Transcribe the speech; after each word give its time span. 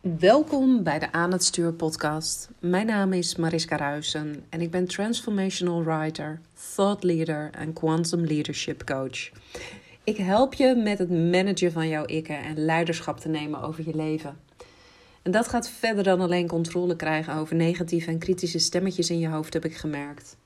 Welkom 0.00 0.82
bij 0.82 0.98
de 0.98 1.12
Aan 1.12 1.32
het 1.32 1.44
Stuur 1.44 1.72
podcast. 1.72 2.48
Mijn 2.58 2.86
naam 2.86 3.12
is 3.12 3.36
Mariska 3.36 3.76
Ruisen 3.76 4.44
en 4.48 4.60
ik 4.60 4.70
ben 4.70 4.86
transformational 4.86 5.84
writer, 5.84 6.40
thought 6.74 7.02
leader 7.02 7.50
en 7.52 7.72
quantum 7.72 8.24
leadership 8.24 8.84
coach. 8.84 9.30
Ik 10.04 10.16
help 10.16 10.54
je 10.54 10.74
met 10.74 10.98
het 10.98 11.10
managen 11.10 11.72
van 11.72 11.88
jouw 11.88 12.04
ikken 12.04 12.42
en 12.42 12.64
leiderschap 12.64 13.20
te 13.20 13.28
nemen 13.28 13.62
over 13.62 13.86
je 13.86 13.96
leven. 13.96 14.36
En 15.22 15.30
dat 15.30 15.48
gaat 15.48 15.70
verder 15.70 16.04
dan 16.04 16.20
alleen 16.20 16.46
controle 16.48 16.96
krijgen 16.96 17.34
over 17.34 17.56
negatieve 17.56 18.10
en 18.10 18.18
kritische 18.18 18.58
stemmetjes 18.58 19.10
in 19.10 19.18
je 19.18 19.28
hoofd, 19.28 19.52
heb 19.52 19.64
ik 19.64 19.76
gemerkt. 19.76 20.36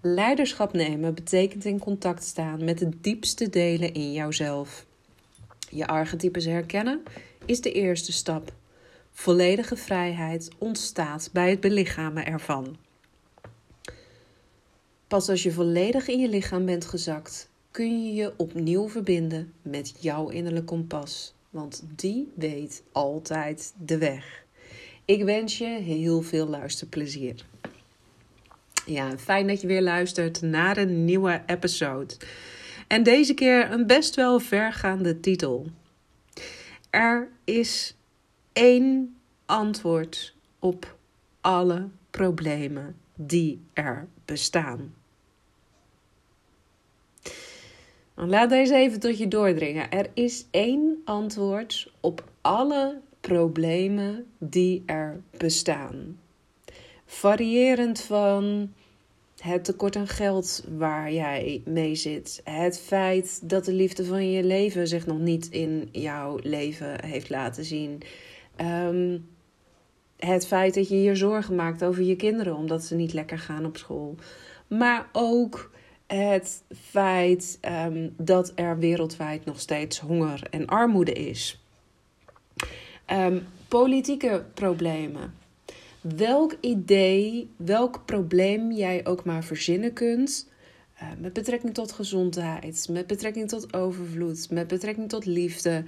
Leiderschap 0.00 0.72
nemen 0.72 1.14
betekent 1.14 1.64
in 1.64 1.78
contact 1.78 2.24
staan 2.24 2.64
met 2.64 2.78
de 2.78 2.88
diepste 3.00 3.50
delen 3.50 3.94
in 3.94 4.12
jouzelf. 4.12 4.86
Je 5.68 5.86
archetypes 5.86 6.44
herkennen 6.44 7.02
is 7.44 7.60
de 7.60 7.72
eerste 7.72 8.12
stap. 8.12 8.52
Volledige 9.12 9.76
vrijheid 9.76 10.50
ontstaat 10.58 11.30
bij 11.32 11.50
het 11.50 11.60
belichamen 11.60 12.26
ervan. 12.26 12.76
Pas 15.06 15.28
als 15.28 15.42
je 15.42 15.52
volledig 15.52 16.08
in 16.08 16.20
je 16.20 16.28
lichaam 16.28 16.64
bent 16.64 16.84
gezakt, 16.84 17.50
kun 17.70 18.04
je 18.04 18.14
je 18.14 18.32
opnieuw 18.36 18.88
verbinden 18.88 19.52
met 19.62 19.94
jouw 19.98 20.28
innerlijk 20.28 20.66
kompas, 20.66 21.34
want 21.50 21.82
die 21.96 22.32
weet 22.34 22.82
altijd 22.92 23.74
de 23.78 23.98
weg. 23.98 24.44
Ik 25.04 25.24
wens 25.24 25.58
je 25.58 25.66
heel 25.66 26.22
veel 26.22 26.46
luisterplezier. 26.46 27.46
Ja, 28.86 29.18
fijn 29.18 29.46
dat 29.46 29.60
je 29.60 29.66
weer 29.66 29.82
luistert 29.82 30.42
naar 30.42 30.76
een 30.76 31.04
nieuwe 31.04 31.42
episode. 31.46 32.14
En 32.86 33.02
deze 33.02 33.34
keer 33.34 33.70
een 33.70 33.86
best 33.86 34.14
wel 34.14 34.38
vergaande 34.38 35.20
titel. 35.20 35.66
Er 36.90 37.28
is 37.44 37.96
één 38.52 39.16
antwoord 39.46 40.34
op 40.58 40.96
alle 41.40 41.88
problemen 42.10 42.96
die 43.14 43.60
er 43.72 44.08
bestaan. 44.24 44.94
Laat 48.14 48.50
deze 48.50 48.74
even 48.74 49.00
tot 49.00 49.18
je 49.18 49.28
doordringen. 49.28 49.90
Er 49.90 50.10
is 50.14 50.46
één 50.50 51.00
antwoord 51.04 51.92
op 52.00 52.24
alle 52.40 53.00
problemen 53.20 54.26
die 54.38 54.82
er 54.86 55.20
bestaan. 55.36 56.18
Variërend 57.06 58.00
van 58.00 58.72
het 59.42 59.64
tekort 59.64 59.96
aan 59.96 60.08
geld 60.08 60.64
waar 60.78 61.12
jij 61.12 61.62
mee 61.64 61.94
zit. 61.94 62.40
Het 62.44 62.80
feit 62.80 63.48
dat 63.48 63.64
de 63.64 63.72
liefde 63.72 64.04
van 64.04 64.30
je 64.30 64.44
leven 64.44 64.88
zich 64.88 65.06
nog 65.06 65.18
niet 65.18 65.48
in 65.50 65.88
jouw 65.92 66.38
leven 66.42 67.04
heeft 67.04 67.30
laten 67.30 67.64
zien. 67.64 68.02
Ehm, 68.56 69.18
het 70.16 70.46
feit 70.46 70.74
dat 70.74 70.88
je 70.88 71.02
je 71.02 71.14
zorgen 71.14 71.54
maakt 71.54 71.84
over 71.84 72.02
je 72.02 72.16
kinderen 72.16 72.56
omdat 72.56 72.84
ze 72.84 72.94
niet 72.94 73.12
lekker 73.12 73.38
gaan 73.38 73.64
op 73.64 73.76
school. 73.76 74.16
Maar 74.66 75.08
ook 75.12 75.70
het 76.06 76.62
feit 76.80 77.58
ehm, 77.60 78.08
dat 78.16 78.52
er 78.54 78.78
wereldwijd 78.78 79.44
nog 79.44 79.60
steeds 79.60 79.98
honger 79.98 80.42
en 80.50 80.66
armoede 80.66 81.12
is. 81.12 81.64
Ehm, 83.06 83.38
politieke 83.68 84.44
problemen. 84.54 85.34
Welk 86.00 86.56
idee, 86.60 87.50
welk 87.56 88.02
probleem 88.04 88.72
jij 88.72 89.06
ook 89.06 89.24
maar 89.24 89.44
verzinnen 89.44 89.92
kunt. 89.92 90.51
Uh, 91.02 91.08
met 91.18 91.32
betrekking 91.32 91.74
tot 91.74 91.92
gezondheid, 91.92 92.88
met 92.90 93.06
betrekking 93.06 93.48
tot 93.48 93.74
overvloed, 93.74 94.50
met 94.50 94.66
betrekking 94.68 95.08
tot 95.08 95.24
liefde, 95.24 95.84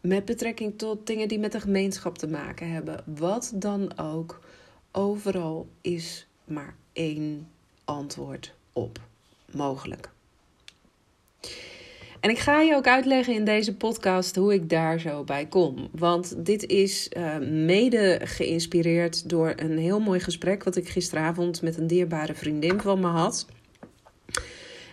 met 0.00 0.24
betrekking 0.24 0.78
tot 0.78 1.06
dingen 1.06 1.28
die 1.28 1.38
met 1.38 1.52
de 1.52 1.60
gemeenschap 1.60 2.18
te 2.18 2.28
maken 2.28 2.70
hebben. 2.70 3.02
Wat 3.04 3.52
dan 3.54 3.98
ook. 3.98 4.40
Overal 4.92 5.68
is 5.80 6.26
maar 6.44 6.74
één 6.92 7.48
antwoord 7.84 8.54
op 8.72 9.00
mogelijk. 9.52 10.10
En 12.20 12.30
ik 12.30 12.38
ga 12.38 12.60
je 12.60 12.74
ook 12.74 12.86
uitleggen 12.86 13.34
in 13.34 13.44
deze 13.44 13.76
podcast 13.76 14.36
hoe 14.36 14.54
ik 14.54 14.68
daar 14.68 15.00
zo 15.00 15.24
bij 15.24 15.46
kom. 15.46 15.88
Want 15.92 16.46
dit 16.46 16.66
is 16.66 17.10
uh, 17.16 17.38
mede 17.38 18.20
geïnspireerd 18.24 19.28
door 19.28 19.52
een 19.56 19.78
heel 19.78 20.00
mooi 20.00 20.20
gesprek 20.20 20.64
wat 20.64 20.76
ik 20.76 20.88
gisteravond 20.88 21.62
met 21.62 21.76
een 21.76 21.86
dierbare 21.86 22.34
vriendin 22.34 22.80
van 22.80 23.00
me 23.00 23.06
had. 23.06 23.46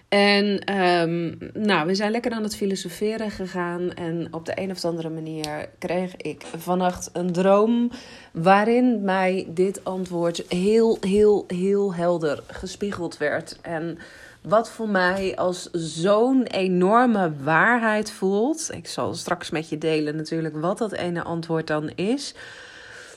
En 0.10 0.76
um, 0.78 1.38
nou, 1.54 1.88
we 1.88 1.96
zijn 1.96 2.12
lekker 2.12 2.32
aan 2.32 2.44
het 2.44 2.56
filosoferen 2.56 3.32
gegaan. 3.32 3.94
En 3.94 4.28
op 4.32 4.46
de 4.46 4.52
een 4.56 4.72
of 4.72 4.86
andere 4.86 5.10
manier 5.10 5.70
kreeg 5.80 6.16
ik 6.16 6.46
vannacht 6.58 7.10
een 7.14 7.32
droom. 7.32 7.92
waarin 8.32 9.04
mij 9.04 9.48
dit 9.50 9.84
antwoord 9.84 10.44
heel, 10.48 10.98
heel, 11.02 11.44
heel 11.48 11.94
helder 11.94 12.44
gespiegeld 12.48 13.18
werd. 13.18 13.58
En 13.62 13.98
wat 14.42 14.70
voor 14.70 14.90
mij 14.90 15.36
als 15.36 15.70
zo'n 15.72 16.44
enorme 16.44 17.34
waarheid 17.44 18.12
voelt. 18.12 18.70
Ik 18.74 18.88
zal 18.88 19.14
straks 19.14 19.50
met 19.50 19.70
je 19.70 19.78
delen 19.78 20.16
natuurlijk 20.16 20.56
wat 20.62 20.78
dat 20.78 20.92
ene 20.92 21.24
antwoord 21.24 21.68
dan 21.68 21.90
is. 21.90 22.36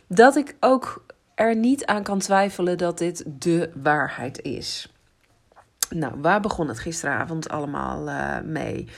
Dat 0.07 0.37
ik 0.37 0.57
ook 0.61 1.05
er 1.35 1.57
niet 1.57 1.87
aan 1.87 2.03
kan 2.03 2.19
twijfelen 2.19 2.79
dat 2.79 2.99
dit 2.99 3.25
de 3.27 3.71
waarheid 3.83 4.43
is. 4.43 4.89
Nou, 5.91 6.13
waar 6.21 6.41
begon 6.41 6.69
het 6.69 6.79
gisteravond 6.79 7.49
allemaal 7.49 8.09
uh, 8.09 8.41
mee? 8.45 8.89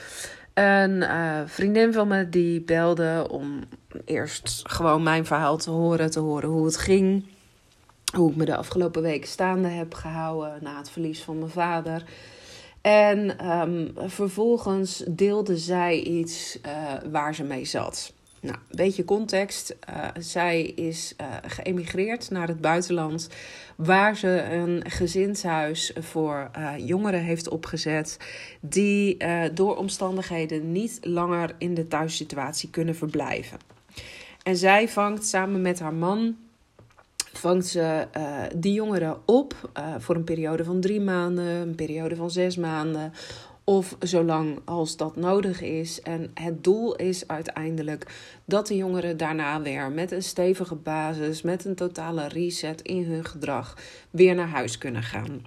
Een 0.53 0.91
uh, 0.91 1.39
vriendin 1.45 1.93
van 1.93 2.07
me 2.07 2.29
die 2.29 2.61
belde 2.61 3.27
om 3.29 3.59
eerst 4.05 4.61
gewoon 4.63 5.03
mijn 5.03 5.25
verhaal 5.25 5.57
te 5.57 5.69
horen, 5.69 6.11
te 6.11 6.19
horen 6.19 6.49
hoe 6.49 6.65
het 6.65 6.77
ging. 6.77 7.25
Hoe 8.15 8.31
ik 8.31 8.35
me 8.35 8.45
de 8.45 8.55
afgelopen 8.55 9.01
weken 9.01 9.27
staande 9.27 9.67
heb 9.67 9.93
gehouden 9.93 10.57
na 10.61 10.77
het 10.77 10.89
verlies 10.89 11.23
van 11.23 11.39
mijn 11.39 11.51
vader. 11.51 12.03
En 12.81 13.49
um, 13.51 13.93
vervolgens 13.95 15.03
deelde 15.07 15.57
zij 15.57 15.99
iets 15.99 16.59
uh, 16.65 16.71
waar 17.11 17.35
ze 17.35 17.43
mee 17.43 17.65
zat. 17.65 18.13
Nou, 18.41 18.55
een 18.55 18.75
beetje 18.75 19.05
context. 19.05 19.75
Uh, 19.89 20.07
zij 20.19 20.61
is 20.63 21.13
uh, 21.21 21.27
geëmigreerd 21.47 22.29
naar 22.29 22.47
het 22.47 22.61
buitenland, 22.61 23.29
waar 23.75 24.15
ze 24.17 24.43
een 24.51 24.83
gezinshuis 24.87 25.93
voor 25.99 26.51
uh, 26.57 26.73
jongeren 26.77 27.21
heeft 27.23 27.49
opgezet, 27.49 28.17
die 28.59 29.17
door 29.53 29.75
omstandigheden 29.75 30.71
niet 30.71 30.99
langer 31.01 31.55
in 31.57 31.73
de 31.73 31.87
thuissituatie 31.87 32.69
kunnen 32.69 32.95
verblijven. 32.95 33.57
En 34.43 34.57
zij 34.57 34.89
vangt 34.89 35.25
samen 35.25 35.61
met 35.61 35.79
haar 35.79 35.93
man 35.93 36.35
vangt 37.33 37.67
ze 37.67 38.07
die 38.55 38.73
jongeren 38.73 39.17
op 39.25 39.71
voor 39.97 40.15
een 40.15 40.23
periode 40.23 40.63
van 40.63 40.79
drie 40.79 41.01
maanden, 41.01 41.45
een 41.45 41.75
periode 41.75 42.15
van 42.15 42.31
zes 42.31 42.57
maanden. 42.57 43.13
Of 43.71 43.95
zolang 43.99 44.59
als 44.65 44.97
dat 44.97 45.15
nodig 45.15 45.61
is. 45.61 46.01
En 46.01 46.31
het 46.33 46.63
doel 46.63 46.95
is 46.95 47.27
uiteindelijk 47.27 48.05
dat 48.45 48.67
de 48.67 48.75
jongeren 48.75 49.17
daarna 49.17 49.61
weer 49.61 49.91
met 49.91 50.11
een 50.11 50.23
stevige 50.23 50.75
basis, 50.75 51.41
met 51.41 51.65
een 51.65 51.75
totale 51.75 52.27
reset 52.27 52.81
in 52.81 53.03
hun 53.03 53.25
gedrag, 53.25 53.77
weer 54.09 54.35
naar 54.35 54.47
huis 54.47 54.77
kunnen 54.77 55.03
gaan. 55.03 55.45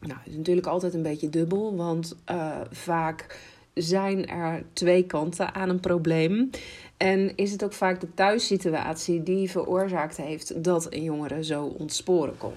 Nou, 0.00 0.18
is 0.24 0.36
natuurlijk 0.36 0.66
altijd 0.66 0.94
een 0.94 1.02
beetje 1.02 1.28
dubbel, 1.28 1.76
want 1.76 2.16
uh, 2.30 2.60
vaak 2.70 3.38
zijn 3.74 4.26
er 4.28 4.62
twee 4.72 5.06
kanten 5.06 5.54
aan 5.54 5.68
een 5.68 5.80
probleem. 5.80 6.50
En 6.96 7.36
is 7.36 7.52
het 7.52 7.64
ook 7.64 7.72
vaak 7.72 8.00
de 8.00 8.14
thuissituatie 8.14 9.22
die 9.22 9.50
veroorzaakt 9.50 10.16
heeft 10.16 10.64
dat 10.64 10.92
een 10.92 11.02
jongere 11.02 11.44
zo 11.44 11.64
ontsporen 11.64 12.36
kon. 12.36 12.54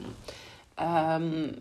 Um, 0.80 1.52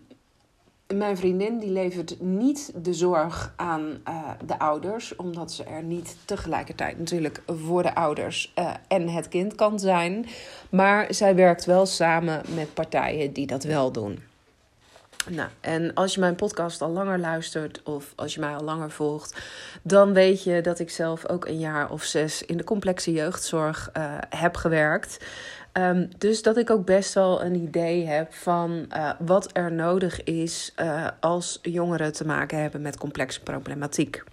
mijn 0.95 1.17
vriendin 1.17 1.59
die 1.59 1.71
levert 1.71 2.21
niet 2.21 2.71
de 2.75 2.93
zorg 2.93 3.53
aan 3.55 4.01
uh, 4.07 4.29
de 4.45 4.59
ouders, 4.59 5.15
omdat 5.15 5.51
ze 5.51 5.63
er 5.63 5.83
niet 5.83 6.15
tegelijkertijd 6.25 6.99
natuurlijk 6.99 7.41
voor 7.47 7.83
de 7.83 7.95
ouders 7.95 8.53
uh, 8.59 8.73
en 8.87 9.09
het 9.09 9.27
kind 9.27 9.55
kan 9.55 9.79
zijn. 9.79 10.25
Maar 10.69 11.13
zij 11.13 11.35
werkt 11.35 11.65
wel 11.65 11.85
samen 11.85 12.41
met 12.55 12.73
partijen 12.73 13.33
die 13.33 13.47
dat 13.47 13.63
wel 13.63 13.91
doen. 13.91 14.19
Nou, 15.27 15.49
en 15.61 15.93
als 15.93 16.13
je 16.13 16.19
mijn 16.19 16.35
podcast 16.35 16.81
al 16.81 16.89
langer 16.89 17.19
luistert 17.19 17.83
of 17.83 18.13
als 18.15 18.33
je 18.33 18.39
mij 18.39 18.55
al 18.55 18.63
langer 18.63 18.91
volgt, 18.91 19.41
dan 19.81 20.13
weet 20.13 20.43
je 20.43 20.61
dat 20.61 20.79
ik 20.79 20.89
zelf 20.89 21.27
ook 21.27 21.45
een 21.45 21.59
jaar 21.59 21.91
of 21.91 22.03
zes 22.03 22.43
in 22.45 22.57
de 22.57 22.63
complexe 22.63 23.11
jeugdzorg 23.11 23.89
uh, 23.97 24.03
heb 24.29 24.55
gewerkt. 24.55 25.25
Um, 25.79 26.09
dus 26.17 26.41
dat 26.41 26.57
ik 26.57 26.69
ook 26.69 26.85
best 26.85 27.13
wel 27.13 27.43
een 27.43 27.55
idee 27.55 28.05
heb 28.05 28.33
van 28.33 28.85
uh, 28.95 29.11
wat 29.19 29.49
er 29.53 29.71
nodig 29.71 30.23
is 30.23 30.73
uh, 30.81 31.07
als 31.19 31.59
jongeren 31.61 32.13
te 32.13 32.25
maken 32.25 32.61
hebben 32.61 32.81
met 32.81 32.97
complexe 32.97 33.43
problematiek. 33.43 34.23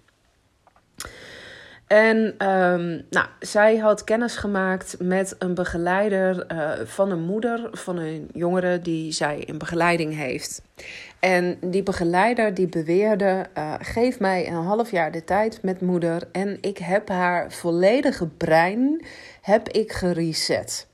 En 1.87 2.16
um, 2.48 3.04
nou, 3.10 3.26
zij 3.40 3.76
had 3.76 4.04
kennis 4.04 4.37
gemaakt 4.37 4.96
met 4.98 5.37
een 5.38 5.54
begeleider 5.54 6.52
uh, 6.52 6.70
van 6.84 7.10
een 7.10 7.22
moeder 7.22 7.69
van 7.72 7.96
een 7.96 8.28
jongere 8.32 8.81
die 8.81 9.12
zij 9.12 9.38
in 9.38 9.58
begeleiding 9.58 10.14
heeft. 10.14 10.62
En 11.20 11.58
die 11.60 11.82
begeleider 11.82 12.54
die 12.54 12.69
beweerde: 12.69 13.46
geef 13.81 14.20
mij 14.20 14.49
een 14.49 14.54
half 14.54 14.90
jaar 14.90 15.12
de 15.12 15.25
tijd 15.25 15.62
met 15.62 15.81
moeder 15.81 16.22
en 16.32 16.58
ik 16.60 16.78
heb 16.78 17.08
haar 17.08 17.52
volledige 17.52 18.26
brein 18.26 19.04
heb 19.40 19.69
ik 19.69 19.92
gereset. 19.92 20.87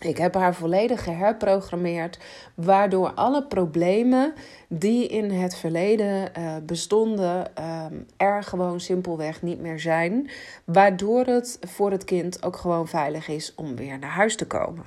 Ik 0.00 0.16
heb 0.16 0.34
haar 0.34 0.54
volledig 0.54 1.02
geherprogrammeerd, 1.02 2.18
waardoor 2.54 3.12
alle 3.12 3.46
problemen 3.46 4.34
die 4.68 5.06
in 5.06 5.30
het 5.30 5.56
verleden 5.56 6.32
uh, 6.38 6.56
bestonden, 6.62 7.50
uh, 7.58 7.84
er 8.16 8.42
gewoon 8.42 8.80
simpelweg 8.80 9.42
niet 9.42 9.60
meer 9.60 9.80
zijn. 9.80 10.30
Waardoor 10.64 11.24
het 11.24 11.58
voor 11.60 11.90
het 11.90 12.04
kind 12.04 12.42
ook 12.42 12.56
gewoon 12.56 12.88
veilig 12.88 13.28
is 13.28 13.54
om 13.54 13.76
weer 13.76 13.98
naar 13.98 14.10
huis 14.10 14.36
te 14.36 14.46
komen. 14.46 14.84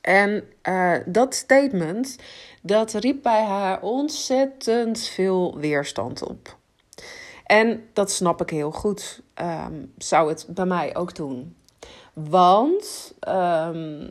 En 0.00 0.44
uh, 0.68 0.94
dat 1.06 1.34
statement, 1.34 2.16
dat 2.62 2.92
riep 2.92 3.22
bij 3.22 3.42
haar 3.42 3.82
ontzettend 3.82 5.00
veel 5.00 5.58
weerstand 5.58 6.28
op. 6.28 6.56
En 7.46 7.88
dat 7.92 8.10
snap 8.10 8.40
ik 8.40 8.50
heel 8.50 8.70
goed. 8.70 9.22
Um, 9.40 9.92
zou 9.98 10.28
het 10.28 10.46
bij 10.48 10.66
mij 10.66 10.96
ook 10.96 11.14
doen. 11.14 11.56
Want 12.14 13.14
um, 13.28 14.08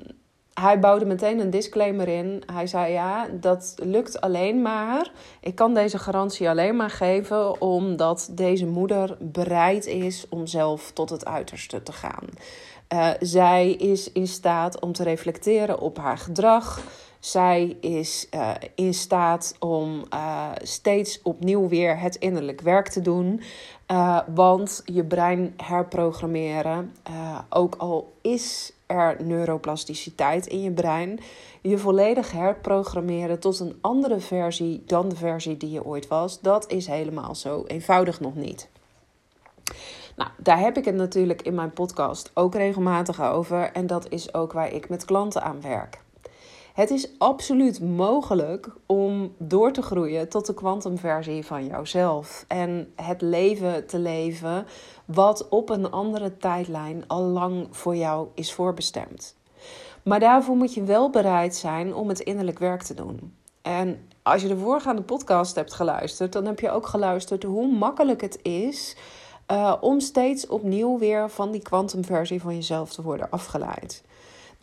hij 0.53 0.79
bouwde 0.79 1.05
meteen 1.05 1.39
een 1.39 1.50
disclaimer 1.50 2.07
in. 2.07 2.44
Hij 2.53 2.67
zei: 2.67 2.91
Ja, 2.91 3.27
dat 3.31 3.73
lukt 3.83 4.21
alleen 4.21 4.61
maar. 4.61 5.11
Ik 5.39 5.55
kan 5.55 5.73
deze 5.73 6.00
garantie 6.00 6.50
alleen 6.50 6.75
maar 6.75 6.89
geven 6.89 7.61
omdat 7.61 8.29
deze 8.31 8.65
moeder 8.65 9.17
bereid 9.19 9.85
is 9.85 10.25
om 10.29 10.47
zelf 10.47 10.91
tot 10.91 11.09
het 11.09 11.25
uiterste 11.25 11.83
te 11.83 11.91
gaan. 11.91 12.27
Uh, 12.94 13.09
zij 13.19 13.71
is 13.71 14.11
in 14.11 14.27
staat 14.27 14.79
om 14.79 14.94
te 14.94 15.03
reflecteren 15.03 15.79
op 15.79 15.97
haar 15.97 16.17
gedrag. 16.17 16.81
Zij 17.19 17.77
is 17.81 18.27
uh, 18.35 18.51
in 18.75 18.94
staat 18.94 19.56
om 19.59 20.03
uh, 20.13 20.49
steeds 20.61 21.21
opnieuw 21.21 21.67
weer 21.67 21.99
het 21.99 22.15
innerlijk 22.15 22.61
werk 22.61 22.88
te 22.88 23.01
doen. 23.01 23.41
Uh, 23.94 24.19
want 24.34 24.81
je 24.86 25.04
brein 25.04 25.54
herprogrammeren, 25.57 26.95
ook 27.50 27.75
al 27.75 28.13
is 28.22 28.74
er 28.86 29.18
neuroplasticiteit 29.24 30.48
in 30.48 30.62
je 30.62 30.72
brein, 30.72 31.19
je 31.62 31.78
volledig 31.78 32.31
herprogrammeren 32.31 33.40
tot 33.40 33.60
een 33.60 33.78
andere 33.81 34.19
versie 34.19 34.84
dan 34.86 35.10
de 35.10 35.16
versie 35.16 35.57
die 35.57 35.72
je 35.72 35.86
ooit 35.86 36.07
was, 36.07 36.42
dat 36.42 36.72
is 36.72 36.88
helemaal 36.88 37.36
zo 37.36 37.63
eenvoudig 37.68 38.19
nog 38.19 38.36
niet. 38.36 38.69
Nou, 40.16 40.30
daar 40.38 40.60
heb 40.60 40.78
ik 40.78 40.86
het 40.86 40.95
natuurlijk 40.95 41.42
in 41.42 41.56
mijn 41.56 41.74
podcast 41.74 42.31
ook 42.34 42.56
regelmatig 42.56 43.22
over 43.22 43.72
en 43.72 43.88
dat 43.88 44.10
is 44.10 44.34
ook 44.34 44.54
waar 44.54 44.72
ik 44.74 44.90
met 44.90 45.06
klanten 45.06 45.44
aan 45.44 45.62
werk. 45.62 46.02
Het 46.73 46.89
is 46.89 47.07
absoluut 47.17 47.81
mogelijk 47.81 48.69
om 48.85 49.33
door 49.37 49.71
te 49.71 49.81
groeien 49.81 50.29
tot 50.29 50.45
de 50.45 50.53
kwantumversie 50.53 51.45
van 51.45 51.65
jouzelf. 51.65 52.45
En 52.47 52.93
het 52.95 53.21
leven 53.21 53.87
te 53.87 53.99
leven 53.99 54.65
wat 55.05 55.49
op 55.49 55.69
een 55.69 55.91
andere 55.91 56.37
tijdlijn 56.37 57.03
al 57.07 57.21
lang 57.21 57.67
voor 57.71 57.95
jou 57.95 58.27
is 58.33 58.53
voorbestemd. 58.53 59.35
Maar 60.03 60.19
daarvoor 60.19 60.55
moet 60.55 60.73
je 60.73 60.83
wel 60.83 61.09
bereid 61.09 61.55
zijn 61.55 61.95
om 61.95 62.09
het 62.09 62.19
innerlijk 62.19 62.59
werk 62.59 62.81
te 62.81 62.93
doen. 62.93 63.35
En 63.61 64.09
als 64.23 64.41
je 64.41 64.47
de 64.47 64.57
voorgaande 64.57 65.01
podcast 65.01 65.55
hebt 65.55 65.73
geluisterd, 65.73 66.33
dan 66.33 66.45
heb 66.45 66.59
je 66.59 66.71
ook 66.71 66.87
geluisterd 66.87 67.43
hoe 67.43 67.71
makkelijk 67.71 68.21
het 68.21 68.39
is 68.41 68.95
uh, 69.51 69.75
om 69.81 69.99
steeds 69.99 70.47
opnieuw 70.47 70.97
weer 70.97 71.29
van 71.29 71.51
die 71.51 71.61
kwantumversie 71.61 72.41
van 72.41 72.55
jezelf 72.55 72.93
te 72.93 73.01
worden 73.01 73.29
afgeleid. 73.29 74.03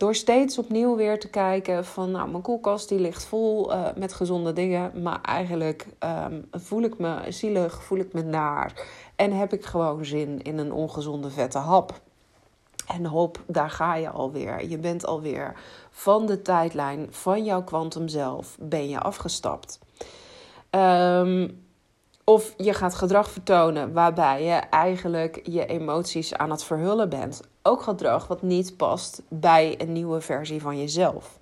Door 0.01 0.15
steeds 0.15 0.57
opnieuw 0.57 0.95
weer 0.95 1.19
te 1.19 1.29
kijken 1.29 1.85
van, 1.85 2.11
nou, 2.11 2.29
mijn 2.29 2.43
koelkast 2.43 2.89
die 2.89 2.99
ligt 2.99 3.23
vol 3.23 3.73
uh, 3.73 3.87
met 3.95 4.13
gezonde 4.13 4.53
dingen, 4.53 5.01
maar 5.01 5.21
eigenlijk 5.21 5.87
um, 5.99 6.47
voel 6.51 6.81
ik 6.81 6.97
me 6.97 7.17
zielig, 7.29 7.83
voel 7.83 7.97
ik 7.97 8.13
me 8.13 8.21
naar 8.21 8.87
en 9.15 9.31
heb 9.31 9.53
ik 9.53 9.65
gewoon 9.65 10.05
zin 10.05 10.41
in 10.41 10.57
een 10.57 10.73
ongezonde 10.73 11.29
vette 11.29 11.57
hap. 11.57 12.01
En 12.87 13.05
hop, 13.05 13.39
daar 13.47 13.69
ga 13.69 13.95
je 13.95 14.09
alweer. 14.09 14.67
Je 14.67 14.77
bent 14.77 15.05
alweer 15.05 15.53
van 15.89 16.25
de 16.25 16.41
tijdlijn 16.41 17.07
van 17.09 17.43
jouw 17.43 17.63
kwantum 17.63 18.07
zelf 18.07 18.57
ben 18.59 18.89
je 18.89 18.99
afgestapt. 18.99 19.79
Um, 20.71 21.65
of 22.23 22.53
je 22.57 22.73
gaat 22.73 22.95
gedrag 22.95 23.29
vertonen 23.29 23.93
waarbij 23.93 24.43
je 24.43 24.53
eigenlijk 24.53 25.39
je 25.43 25.65
emoties 25.65 26.33
aan 26.33 26.51
het 26.51 26.63
verhullen 26.63 27.09
bent. 27.09 27.41
Ook 27.61 27.81
gedrag 27.81 28.27
wat 28.27 28.41
niet 28.41 28.77
past 28.77 29.21
bij 29.27 29.75
een 29.77 29.91
nieuwe 29.91 30.21
versie 30.21 30.61
van 30.61 30.79
jezelf. 30.79 31.39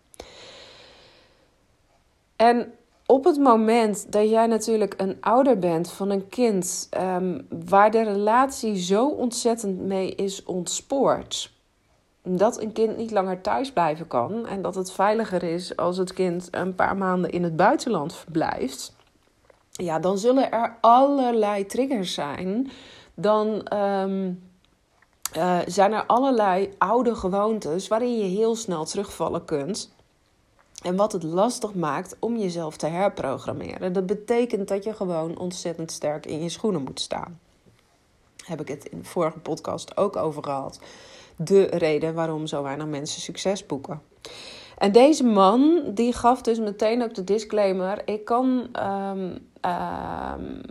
En 2.35 2.73
op 3.05 3.23
het 3.23 3.37
moment 3.37 4.11
dat 4.11 4.29
jij 4.29 4.47
natuurlijk 4.47 4.93
een 4.97 5.17
ouder 5.19 5.59
bent 5.59 5.91
van 5.91 6.09
een 6.09 6.29
kind 6.29 6.89
um, 6.97 7.47
waar 7.67 7.91
de 7.91 8.03
relatie 8.03 8.75
zo 8.75 9.07
ontzettend 9.07 9.79
mee 9.79 10.15
is 10.15 10.43
ontspoord. 10.43 11.51
Dat 12.23 12.61
een 12.61 12.71
kind 12.71 12.97
niet 12.97 13.11
langer 13.11 13.41
thuis 13.41 13.71
blijven 13.71 14.07
kan 14.07 14.47
en 14.47 14.61
dat 14.61 14.75
het 14.75 14.91
veiliger 14.91 15.43
is 15.43 15.75
als 15.75 15.97
het 15.97 16.13
kind 16.13 16.47
een 16.51 16.75
paar 16.75 16.97
maanden 16.97 17.31
in 17.31 17.43
het 17.43 17.55
buitenland 17.55 18.15
verblijft 18.15 18.97
ja, 19.83 19.99
dan 19.99 20.17
zullen 20.17 20.51
er 20.51 20.77
allerlei 20.81 21.65
triggers 21.65 22.13
zijn. 22.13 22.71
Dan 23.13 23.73
um, 23.73 24.48
uh, 25.37 25.59
zijn 25.65 25.93
er 25.93 26.05
allerlei 26.05 26.73
oude 26.77 27.15
gewoontes 27.15 27.87
waarin 27.87 28.17
je 28.17 28.23
heel 28.23 28.55
snel 28.55 28.85
terugvallen 28.85 29.45
kunt. 29.45 29.93
En 30.83 30.95
wat 30.95 31.11
het 31.11 31.23
lastig 31.23 31.73
maakt 31.73 32.15
om 32.19 32.37
jezelf 32.37 32.77
te 32.77 32.87
herprogrammeren. 32.87 33.93
Dat 33.93 34.05
betekent 34.05 34.67
dat 34.67 34.83
je 34.83 34.93
gewoon 34.93 35.37
ontzettend 35.37 35.91
sterk 35.91 36.25
in 36.25 36.43
je 36.43 36.49
schoenen 36.49 36.83
moet 36.83 36.99
staan. 36.99 37.39
Heb 38.45 38.61
ik 38.61 38.67
het 38.67 38.85
in 38.85 38.97
de 38.97 39.05
vorige 39.05 39.39
podcast 39.39 39.97
ook 39.97 40.15
over 40.15 40.43
gehad. 40.43 40.79
De 41.35 41.63
reden 41.63 42.13
waarom 42.13 42.47
zo 42.47 42.63
weinig 42.63 42.87
mensen 42.87 43.21
succes 43.21 43.65
boeken. 43.65 44.01
En 44.77 44.91
deze 44.91 45.23
man 45.23 45.81
die 45.93 46.13
gaf 46.13 46.41
dus 46.41 46.59
meteen 46.59 47.03
ook 47.03 47.13
de 47.13 47.23
disclaimer: 47.23 48.01
ik 48.05 48.25
kan 48.25 48.67
um, 48.81 49.49
um, 49.71 50.61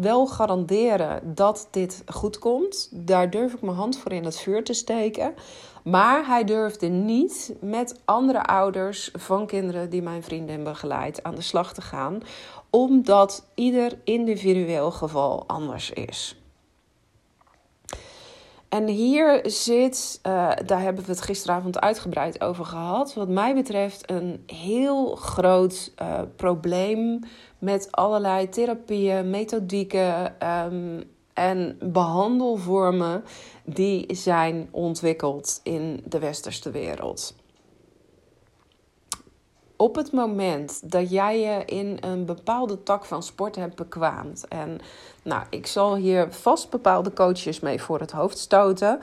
wel 0.00 0.26
garanderen 0.26 1.34
dat 1.34 1.68
dit 1.70 2.02
goed 2.06 2.38
komt. 2.38 2.88
Daar 2.92 3.30
durf 3.30 3.52
ik 3.52 3.62
mijn 3.62 3.76
hand 3.76 3.98
voor 3.98 4.12
in 4.12 4.24
het 4.24 4.38
vuur 4.38 4.64
te 4.64 4.72
steken. 4.72 5.34
Maar 5.84 6.26
hij 6.26 6.44
durfde 6.44 6.86
niet 6.86 7.54
met 7.60 8.00
andere 8.04 8.42
ouders 8.42 9.10
van 9.12 9.46
kinderen 9.46 9.90
die 9.90 10.02
mijn 10.02 10.22
vriendin 10.22 10.64
begeleidt 10.64 11.22
aan 11.22 11.34
de 11.34 11.42
slag 11.42 11.74
te 11.74 11.82
gaan, 11.82 12.20
omdat 12.70 13.46
ieder 13.54 13.98
individueel 14.04 14.90
geval 14.90 15.44
anders 15.46 15.90
is. 15.90 16.43
En 18.74 18.86
hier 18.86 19.40
zit, 19.42 20.20
uh, 20.26 20.50
daar 20.66 20.80
hebben 20.80 21.04
we 21.04 21.10
het 21.10 21.20
gisteravond 21.20 21.80
uitgebreid 21.80 22.40
over 22.40 22.64
gehad, 22.64 23.14
wat 23.14 23.28
mij 23.28 23.54
betreft 23.54 24.10
een 24.10 24.42
heel 24.46 25.14
groot 25.14 25.92
uh, 26.02 26.20
probleem 26.36 27.20
met 27.58 27.88
allerlei 27.90 28.48
therapieën, 28.48 29.30
methodieken 29.30 30.34
um, 30.48 31.04
en 31.32 31.78
behandelvormen 31.82 33.24
die 33.64 34.14
zijn 34.14 34.68
ontwikkeld 34.70 35.60
in 35.62 36.02
de 36.04 36.18
westerse 36.18 36.70
wereld 36.70 37.34
op 39.76 39.94
het 39.96 40.12
moment 40.12 40.92
dat 40.92 41.10
jij 41.10 41.40
je 41.40 41.64
in 41.64 41.96
een 42.00 42.24
bepaalde 42.24 42.82
tak 42.82 43.04
van 43.04 43.22
sport 43.22 43.56
hebt 43.56 43.76
bekwaamd. 43.76 44.48
En 44.48 44.80
nou, 45.22 45.42
ik 45.50 45.66
zal 45.66 45.94
hier 45.96 46.32
vast 46.32 46.70
bepaalde 46.70 47.12
coaches 47.12 47.60
mee 47.60 47.82
voor 47.82 48.00
het 48.00 48.10
hoofd 48.12 48.38
stoten. 48.38 49.00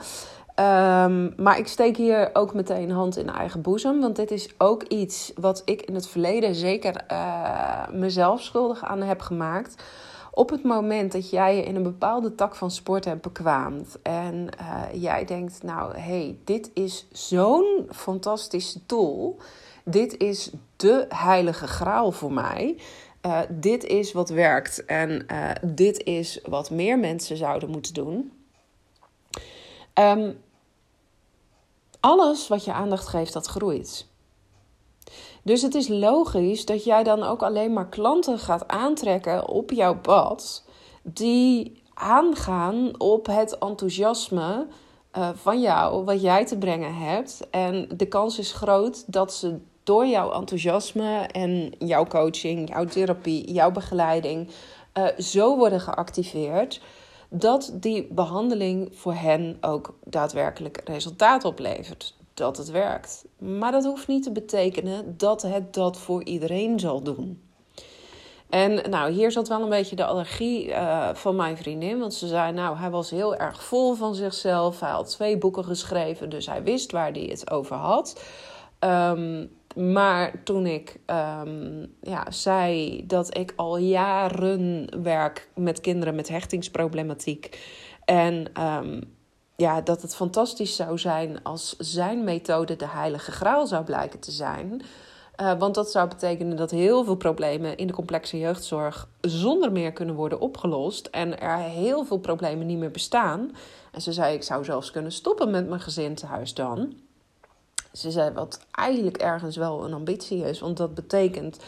Um, 0.56 1.34
maar 1.36 1.58
ik 1.58 1.66
steek 1.66 1.96
hier 1.96 2.30
ook 2.32 2.54
meteen 2.54 2.90
hand 2.90 3.16
in 3.16 3.30
eigen 3.30 3.60
boezem. 3.62 4.00
Want 4.00 4.16
dit 4.16 4.30
is 4.30 4.48
ook 4.58 4.82
iets 4.82 5.32
wat 5.36 5.62
ik 5.64 5.82
in 5.82 5.94
het 5.94 6.08
verleden 6.08 6.54
zeker 6.54 7.04
uh, 7.12 7.88
mezelf 7.90 8.40
schuldig 8.40 8.84
aan 8.84 9.02
heb 9.02 9.20
gemaakt. 9.20 9.82
Op 10.34 10.50
het 10.50 10.62
moment 10.62 11.12
dat 11.12 11.30
jij 11.30 11.56
je 11.56 11.62
in 11.62 11.76
een 11.76 11.82
bepaalde 11.82 12.34
tak 12.34 12.54
van 12.54 12.70
sport 12.70 13.04
hebt 13.04 13.22
bekwaamd 13.22 13.98
en 14.02 14.48
uh, 14.60 15.02
jij 15.02 15.24
denkt, 15.24 15.62
nou 15.62 15.94
hé, 15.94 16.00
hey, 16.00 16.38
dit 16.44 16.70
is 16.74 17.06
zo'n 17.12 17.88
fantastische 17.90 18.86
tool. 18.86 19.38
Dit 19.84 20.16
is 20.18 20.50
de 20.76 21.06
heilige 21.08 21.66
graal 21.66 22.12
voor 22.12 22.32
mij. 22.32 22.78
Uh, 23.26 23.40
dit 23.48 23.84
is 23.84 24.12
wat 24.12 24.28
werkt 24.28 24.84
en 24.84 25.26
uh, 25.30 25.50
dit 25.62 26.04
is 26.04 26.40
wat 26.44 26.70
meer 26.70 26.98
mensen 26.98 27.36
zouden 27.36 27.70
moeten 27.70 27.94
doen. 27.94 28.32
Um, 29.94 30.40
alles 32.00 32.48
wat 32.48 32.64
je 32.64 32.72
aandacht 32.72 33.08
geeft, 33.08 33.32
dat 33.32 33.46
groeit. 33.46 34.06
Dus 35.42 35.62
het 35.62 35.74
is 35.74 35.88
logisch 35.88 36.64
dat 36.64 36.84
jij 36.84 37.02
dan 37.02 37.22
ook 37.22 37.42
alleen 37.42 37.72
maar 37.72 37.88
klanten 37.88 38.38
gaat 38.38 38.68
aantrekken 38.68 39.48
op 39.48 39.70
jouw 39.70 39.98
pad 40.00 40.64
die 41.02 41.82
aangaan 41.94 43.00
op 43.00 43.26
het 43.26 43.58
enthousiasme 43.58 44.66
uh, 45.18 45.28
van 45.34 45.60
jou, 45.60 46.04
wat 46.04 46.22
jij 46.22 46.46
te 46.46 46.58
brengen 46.58 46.94
hebt. 46.94 47.50
En 47.50 47.88
de 47.96 48.06
kans 48.06 48.38
is 48.38 48.52
groot 48.52 49.12
dat 49.12 49.32
ze 49.32 49.58
door 49.82 50.06
jouw 50.06 50.32
enthousiasme 50.32 51.16
en 51.32 51.72
jouw 51.78 52.06
coaching, 52.06 52.68
jouw 52.68 52.84
therapie, 52.84 53.52
jouw 53.52 53.70
begeleiding 53.70 54.48
uh, 54.98 55.06
zo 55.18 55.56
worden 55.56 55.80
geactiveerd 55.80 56.80
dat 57.28 57.72
die 57.74 58.08
behandeling 58.10 58.88
voor 58.92 59.14
hen 59.14 59.56
ook 59.60 59.94
daadwerkelijk 60.04 60.80
resultaat 60.84 61.44
oplevert. 61.44 62.14
Dat 62.34 62.56
het 62.56 62.70
werkt. 62.70 63.24
Maar 63.38 63.72
dat 63.72 63.84
hoeft 63.84 64.08
niet 64.08 64.22
te 64.22 64.32
betekenen 64.32 65.14
dat 65.16 65.42
het 65.42 65.74
dat 65.74 65.98
voor 65.98 66.24
iedereen 66.24 66.80
zal 66.80 67.02
doen. 67.02 67.42
En 68.48 68.90
nou, 68.90 69.10
hier 69.10 69.32
zat 69.32 69.48
wel 69.48 69.62
een 69.62 69.68
beetje 69.68 69.96
de 69.96 70.04
allergie 70.04 70.68
uh, 70.68 71.08
van 71.14 71.36
mijn 71.36 71.56
vriendin. 71.56 71.98
Want 71.98 72.14
ze 72.14 72.26
zei, 72.26 72.52
nou, 72.52 72.76
hij 72.76 72.90
was 72.90 73.10
heel 73.10 73.36
erg 73.36 73.64
vol 73.64 73.94
van 73.94 74.14
zichzelf. 74.14 74.80
Hij 74.80 74.90
had 74.90 75.10
twee 75.10 75.38
boeken 75.38 75.64
geschreven, 75.64 76.30
dus 76.30 76.46
hij 76.46 76.62
wist 76.62 76.92
waar 76.92 77.12
hij 77.12 77.26
het 77.30 77.50
over 77.50 77.76
had. 77.76 78.22
Um, 78.80 79.50
maar 79.76 80.42
toen 80.44 80.66
ik 80.66 81.00
um, 81.06 81.94
ja, 82.00 82.30
zei 82.30 83.02
dat 83.06 83.36
ik 83.36 83.52
al 83.56 83.76
jaren 83.76 84.88
werk 85.02 85.48
met 85.54 85.80
kinderen 85.80 86.14
met 86.14 86.28
hechtingsproblematiek. 86.28 87.58
En 88.04 88.62
um, 88.62 89.14
ja, 89.56 89.80
dat 89.80 90.02
het 90.02 90.14
fantastisch 90.14 90.76
zou 90.76 90.98
zijn 90.98 91.42
als 91.42 91.76
zijn 91.78 92.24
methode 92.24 92.76
de 92.76 92.88
heilige 92.88 93.32
graal 93.32 93.66
zou 93.66 93.84
blijken 93.84 94.20
te 94.20 94.30
zijn. 94.30 94.82
Uh, 95.40 95.58
want 95.58 95.74
dat 95.74 95.90
zou 95.90 96.08
betekenen 96.08 96.56
dat 96.56 96.70
heel 96.70 97.04
veel 97.04 97.16
problemen 97.16 97.76
in 97.76 97.86
de 97.86 97.92
complexe 97.92 98.38
jeugdzorg 98.38 99.08
zonder 99.20 99.72
meer 99.72 99.92
kunnen 99.92 100.14
worden 100.14 100.40
opgelost. 100.40 101.06
En 101.06 101.40
er 101.40 101.58
heel 101.58 102.04
veel 102.04 102.18
problemen 102.18 102.66
niet 102.66 102.78
meer 102.78 102.90
bestaan. 102.90 103.50
En 103.92 104.02
ze 104.02 104.12
zei: 104.12 104.34
Ik 104.34 104.42
zou 104.42 104.64
zelfs 104.64 104.90
kunnen 104.90 105.12
stoppen 105.12 105.50
met 105.50 105.68
mijn 105.68 105.80
gezin 105.80 106.16
dan. 106.54 106.94
Ze 107.92 108.10
zei 108.10 108.30
wat 108.30 108.60
eigenlijk 108.70 109.16
ergens 109.16 109.56
wel 109.56 109.84
een 109.84 109.94
ambitie 109.94 110.44
is, 110.44 110.60
want 110.60 110.76
dat 110.76 110.94
betekent 110.94 111.58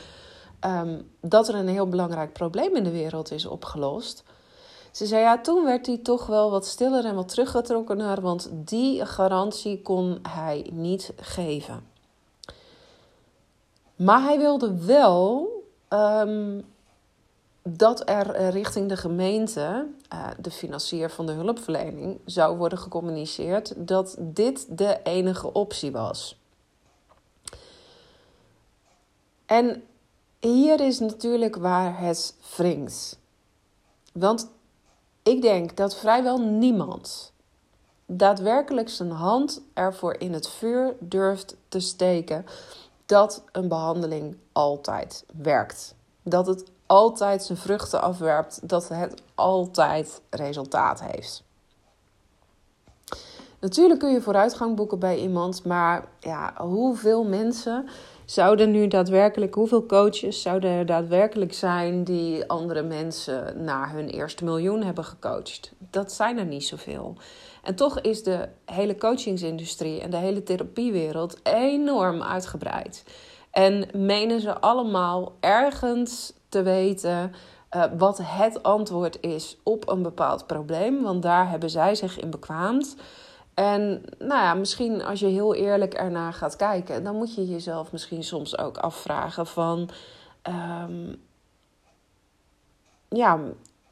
um, 0.60 1.10
dat 1.20 1.48
er 1.48 1.54
een 1.54 1.68
heel 1.68 1.88
belangrijk 1.88 2.32
probleem 2.32 2.76
in 2.76 2.84
de 2.84 2.90
wereld 2.90 3.30
is 3.30 3.46
opgelost. 3.46 4.24
Ze 4.90 5.06
zei 5.06 5.22
ja, 5.22 5.40
toen 5.40 5.64
werd 5.64 5.86
hij 5.86 5.98
toch 5.98 6.26
wel 6.26 6.50
wat 6.50 6.66
stiller 6.66 7.04
en 7.04 7.14
wat 7.14 7.28
teruggetrokkener, 7.28 8.20
want 8.20 8.50
die 8.52 9.06
garantie 9.06 9.82
kon 9.82 10.18
hij 10.28 10.70
niet 10.72 11.12
geven. 11.16 11.86
Maar 13.96 14.22
hij 14.22 14.38
wilde 14.38 14.84
wel 14.84 15.48
um, 15.88 16.64
dat 17.68 18.08
er 18.08 18.50
richting 18.50 18.88
de 18.88 18.96
gemeente, 18.96 19.86
uh, 20.12 20.26
de 20.38 20.50
financier 20.50 21.10
van 21.10 21.26
de 21.26 21.32
hulpverlening, 21.32 22.20
zou 22.24 22.56
worden 22.56 22.78
gecommuniceerd 22.78 23.72
dat 23.76 24.16
dit 24.18 24.78
de 24.78 25.00
enige 25.02 25.52
optie 25.52 25.92
was. 25.92 26.40
En 29.46 29.82
hier 30.40 30.80
is 30.80 30.98
natuurlijk 30.98 31.56
waar 31.56 32.00
het 32.00 32.36
wringt. 32.56 33.18
Want 34.12 34.48
ik 35.22 35.42
denk 35.42 35.76
dat 35.76 35.96
vrijwel 35.96 36.40
niemand 36.40 37.32
daadwerkelijk 38.06 38.88
zijn 38.88 39.10
hand 39.10 39.62
ervoor 39.74 40.14
in 40.18 40.32
het 40.32 40.48
vuur 40.48 40.96
durft 41.00 41.56
te 41.68 41.80
steken 41.80 42.46
dat 43.06 43.42
een 43.52 43.68
behandeling 43.68 44.36
altijd 44.52 45.24
werkt. 45.42 45.94
Dat 46.22 46.46
het 46.46 46.64
altijd 46.86 47.42
zijn 47.42 47.58
vruchten 47.58 48.02
afwerpt, 48.02 48.68
dat 48.68 48.88
het 48.88 49.22
altijd 49.34 50.20
resultaat 50.30 51.02
heeft. 51.02 51.42
Natuurlijk 53.60 54.00
kun 54.00 54.12
je 54.12 54.20
vooruitgang 54.20 54.76
boeken 54.76 54.98
bij 54.98 55.18
iemand, 55.18 55.64
maar 55.64 56.04
ja, 56.20 56.54
hoeveel 56.56 57.24
mensen 57.24 57.88
zouden 58.24 58.70
nu 58.70 58.88
daadwerkelijk, 58.88 59.54
hoeveel 59.54 59.86
coaches 59.86 60.42
zouden 60.42 60.70
er 60.70 60.86
daadwerkelijk 60.86 61.54
zijn 61.54 62.04
die 62.04 62.48
andere 62.48 62.82
mensen 62.82 63.64
naar 63.64 63.92
hun 63.92 64.08
eerste 64.08 64.44
miljoen 64.44 64.82
hebben 64.82 65.04
gecoacht? 65.04 65.72
Dat 65.90 66.12
zijn 66.12 66.38
er 66.38 66.44
niet 66.44 66.64
zoveel. 66.64 67.16
En 67.62 67.74
toch 67.74 68.00
is 68.00 68.22
de 68.22 68.48
hele 68.64 68.96
coachingsindustrie 68.96 70.00
en 70.00 70.10
de 70.10 70.16
hele 70.16 70.42
therapiewereld 70.42 71.36
enorm 71.42 72.22
uitgebreid. 72.22 73.04
En 73.50 73.88
menen 73.92 74.40
ze 74.40 74.60
allemaal 74.60 75.32
ergens 75.40 76.32
te 76.54 76.62
weten 76.62 77.32
uh, 77.76 77.84
wat 77.98 78.18
het 78.22 78.62
antwoord 78.62 79.18
is 79.20 79.56
op 79.62 79.88
een 79.88 80.02
bepaald 80.02 80.46
probleem. 80.46 81.02
Want 81.02 81.22
daar 81.22 81.50
hebben 81.50 81.70
zij 81.70 81.94
zich 81.94 82.20
in 82.20 82.30
bekwaamd. 82.30 82.96
En 83.54 84.02
nou 84.18 84.42
ja, 84.42 84.54
misschien 84.54 85.04
als 85.04 85.20
je 85.20 85.26
heel 85.26 85.54
eerlijk 85.54 85.94
ernaar 85.94 86.32
gaat 86.32 86.56
kijken, 86.56 87.04
dan 87.04 87.16
moet 87.16 87.34
je 87.34 87.48
jezelf 87.48 87.92
misschien 87.92 88.24
soms 88.24 88.58
ook 88.58 88.76
afvragen 88.76 89.46
van. 89.46 89.88
Um, 90.88 91.22
ja, 93.08 93.38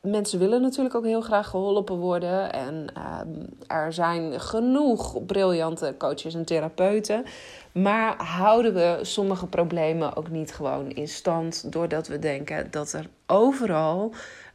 mensen 0.02 0.38
willen 0.38 0.60
natuurlijk 0.60 0.94
ook 0.94 1.04
heel 1.04 1.20
graag 1.20 1.48
geholpen 1.48 1.96
worden. 1.96 2.52
En 2.52 2.92
um, 3.26 3.46
er 3.66 3.92
zijn 3.92 4.40
genoeg 4.40 5.26
briljante 5.26 5.94
coaches 5.98 6.34
en 6.34 6.44
therapeuten. 6.44 7.24
Maar 7.72 8.22
houden 8.22 8.74
we 8.74 8.98
sommige 9.02 9.46
problemen 9.46 10.16
ook 10.16 10.28
niet 10.28 10.54
gewoon 10.54 10.90
in 10.90 11.08
stand 11.08 11.72
doordat 11.72 12.08
we 12.08 12.18
denken 12.18 12.70
dat 12.70 12.92
er 12.92 13.08
overal 13.26 14.14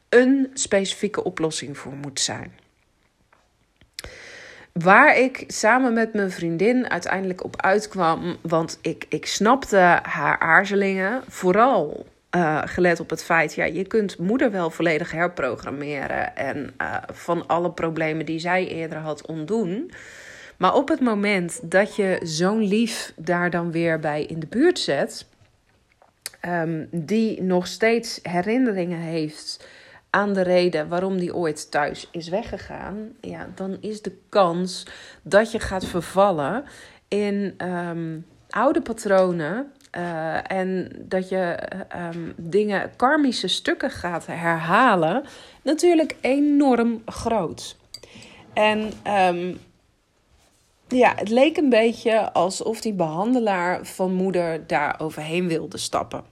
een 0.10 0.52
specifieke 0.54 1.24
oplossing 1.24 1.78
voor 1.78 1.94
moet 1.94 2.20
zijn? 2.20 2.52
Waar 4.72 5.18
ik 5.18 5.44
samen 5.48 5.94
met 5.94 6.14
mijn 6.14 6.32
vriendin 6.32 6.90
uiteindelijk 6.90 7.44
op 7.44 7.62
uitkwam, 7.62 8.38
want 8.42 8.80
ik, 8.82 9.06
ik 9.10 9.26
snapte 9.26 10.00
haar 10.02 10.40
aarzelingen, 10.40 11.24
vooral 11.28 12.06
uh, 12.36 12.62
gelet 12.66 13.00
op 13.00 13.10
het 13.10 13.24
feit, 13.24 13.54
ja, 13.54 13.66
je 13.66 13.86
kunt 13.86 14.18
moeder 14.18 14.52
wel 14.52 14.70
volledig 14.70 15.12
herprogrammeren 15.12 16.36
en 16.36 16.74
uh, 16.82 16.96
van 17.14 17.48
alle 17.48 17.72
problemen 17.72 18.26
die 18.26 18.40
zij 18.40 18.68
eerder 18.68 18.98
had 18.98 19.26
ontdoen. 19.26 19.92
Maar 20.58 20.74
op 20.74 20.90
het 20.90 21.00
moment 21.00 21.72
dat 21.72 21.96
je 21.96 22.20
zo'n 22.24 22.64
lief 22.64 23.14
daar 23.16 23.50
dan 23.50 23.72
weer 23.72 24.00
bij 24.00 24.24
in 24.24 24.40
de 24.40 24.48
buurt 24.48 24.80
zet, 24.80 25.26
um, 26.46 26.88
die 26.92 27.42
nog 27.42 27.68
steeds 27.68 28.20
herinneringen 28.24 29.00
heeft 29.00 29.68
aan 30.10 30.34
de 30.34 30.42
reden 30.42 30.88
waarom 30.88 31.18
die 31.18 31.36
ooit 31.36 31.72
thuis 31.72 32.08
is 32.12 32.30
weggegaan, 32.30 33.12
ja, 33.22 33.50
dan 33.56 33.78
is 33.82 34.02
de 34.02 34.18
kans 34.30 34.88
dat 35.22 35.52
je 35.52 35.60
gaat 35.60 35.86
vervallen 35.86 36.64
in 37.08 37.54
um, 37.62 38.26
oude 38.50 38.82
patronen. 38.82 39.72
Uh, 39.92 40.52
en 40.52 40.92
dat 40.98 41.30
je 41.30 41.58
um, 42.14 42.34
dingen, 42.38 42.92
karmische 42.96 43.48
stukken 43.48 43.92
gaat 43.92 44.26
herhalen, 44.26 45.24
natuurlijk 45.62 46.16
enorm 46.22 47.02
groot. 47.06 47.78
En 48.54 48.92
um, 49.08 49.60
ja, 50.88 51.14
het 51.16 51.30
leek 51.30 51.58
een 51.58 51.70
beetje 51.70 52.34
alsof 52.34 52.82
die 52.82 52.94
behandelaar 52.94 53.86
van 53.86 54.14
moeder 54.14 54.68
daar 54.68 54.96
overheen 55.00 55.48
wilde 55.48 55.78
stappen. 55.78 56.24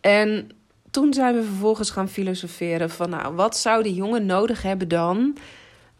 En 0.00 0.50
toen 0.90 1.14
zijn 1.14 1.34
we 1.34 1.42
vervolgens 1.42 1.90
gaan 1.90 2.08
filosoferen 2.08 2.90
van, 2.90 3.10
nou, 3.10 3.34
wat 3.34 3.56
zou 3.56 3.82
die 3.82 3.94
jongen 3.94 4.26
nodig 4.26 4.62
hebben 4.62 4.88
dan? 4.88 5.36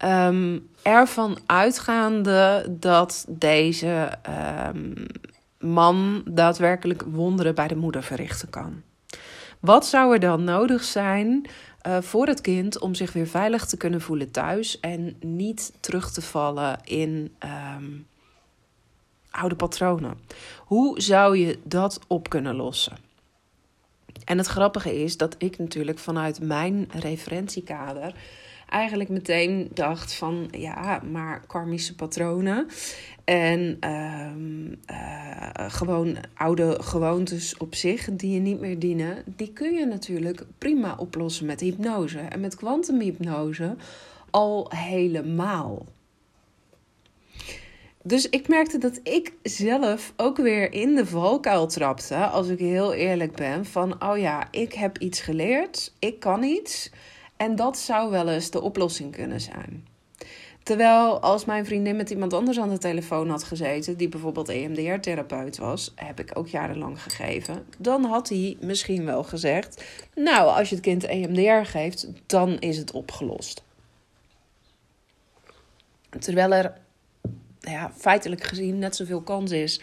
Um, 0.05 0.69
ervan 0.83 1.39
uitgaande 1.47 2.67
dat 2.71 3.25
deze 3.29 4.19
man 5.63 6.23
daadwerkelijk 6.25 7.03
wonderen 7.03 7.55
bij 7.55 7.69
de 7.69 7.77
moeder 7.77 8.03
verrichten 8.03 8.51
kan. 8.51 8.83
Wat 9.61 9.87
zou 9.87 10.13
er 10.13 10.21
dan 10.21 10.45
nodig 10.45 10.85
zijn 10.85 11.47
uh, 11.87 12.01
voor 12.01 12.27
het 12.27 12.41
kind 12.41 12.79
om 12.79 12.95
zich 12.95 13.13
weer 13.13 13.27
veilig 13.27 13.67
te 13.67 13.77
kunnen 13.77 14.01
voelen 14.01 14.31
thuis 14.31 14.81
en 14.81 15.17
niet 15.21 15.73
terug 15.81 16.11
te 16.11 16.23
vallen 16.23 16.81
in 16.85 17.35
um, 17.77 18.07
oude 19.31 19.57
patronen. 19.57 20.19
Hoe 20.59 21.01
zou 21.01 21.37
je 21.37 21.59
dat 21.65 22.01
op 22.07 22.29
kunnen 22.29 22.55
lossen? 22.55 22.97
En 24.25 24.39
het 24.39 24.47
grappige 24.47 25.03
is 25.03 25.17
dat 25.17 25.35
ik 25.39 25.59
natuurlijk 25.59 25.99
vanuit 25.99 26.41
mijn 26.41 26.89
referentiekader 26.93 28.15
eigenlijk 28.73 29.11
meteen 29.11 29.69
dacht 29.75 30.15
van 30.15 30.49
ja, 30.51 31.03
maar 31.11 31.47
karmische 31.47 31.95
patronen 31.95 32.67
en 33.25 33.91
um, 33.91 34.81
uh, 34.91 35.49
gewoon 35.69 36.17
oude 36.35 36.77
gewoontes 36.83 37.57
op 37.57 37.75
zich 37.75 38.09
die 38.13 38.35
je 38.35 38.41
niet 38.41 38.61
meer 38.61 38.79
dienen, 38.79 39.23
die 39.27 39.53
kun 39.53 39.75
je 39.75 39.87
natuurlijk 39.87 40.45
prima 40.59 40.95
oplossen 40.99 41.47
met 41.47 41.61
hypnose. 41.61 42.19
En 42.19 42.41
met 42.41 42.55
kwantumhypnose 42.55 43.77
al 44.31 44.71
helemaal. 44.75 45.87
Dus 48.03 48.29
ik 48.29 48.49
merkte 48.49 48.79
dat 48.79 49.01
ik 49.03 49.33
zelf 49.43 50.13
ook 50.17 50.37
weer 50.37 50.73
in 50.73 50.95
de 50.95 51.07
valkuil 51.07 51.67
trapte, 51.67 52.17
als 52.17 52.49
ik 52.49 52.59
heel 52.59 52.93
eerlijk 52.93 53.37
ben, 53.37 53.65
van 53.65 54.05
oh 54.05 54.19
ja, 54.19 54.49
ik 54.51 54.73
heb 54.73 54.99
iets 54.99 55.21
geleerd, 55.21 55.93
ik 55.99 56.21
kan 56.21 56.43
iets. 56.43 56.91
En 57.43 57.57
dat 57.57 57.79
zou 57.79 58.11
wel 58.11 58.29
eens 58.29 58.51
de 58.51 58.61
oplossing 58.61 59.13
kunnen 59.13 59.41
zijn. 59.41 59.87
Terwijl 60.63 61.21
als 61.21 61.45
mijn 61.45 61.67
vriendin 61.67 61.97
met 61.97 62.11
iemand 62.11 62.33
anders 62.33 62.61
aan 62.61 62.69
de 62.69 62.79
telefoon 62.79 63.29
had 63.29 63.45
gezeten, 63.45 63.97
die 63.97 64.09
bijvoorbeeld 64.09 64.49
EMDR-therapeut 64.49 65.59
was, 65.59 65.93
heb 65.95 66.21
ik 66.21 66.39
ook 66.39 66.49
jarenlang 66.49 67.03
gegeven, 67.03 67.67
dan 67.79 68.05
had 68.05 68.29
hij 68.29 68.57
misschien 68.61 69.05
wel 69.05 69.23
gezegd: 69.25 69.85
Nou, 70.15 70.49
als 70.59 70.69
je 70.69 70.75
het 70.75 70.85
kind 70.85 71.05
EMDR 71.05 71.69
geeft, 71.69 72.09
dan 72.27 72.59
is 72.59 72.77
het 72.77 72.91
opgelost. 72.91 73.63
Terwijl 76.19 76.53
er 76.53 76.81
ja, 77.61 77.93
feitelijk 77.97 78.43
gezien 78.43 78.79
net 78.79 78.97
zoveel 78.97 79.23
kans 79.23 79.51
is 79.51 79.81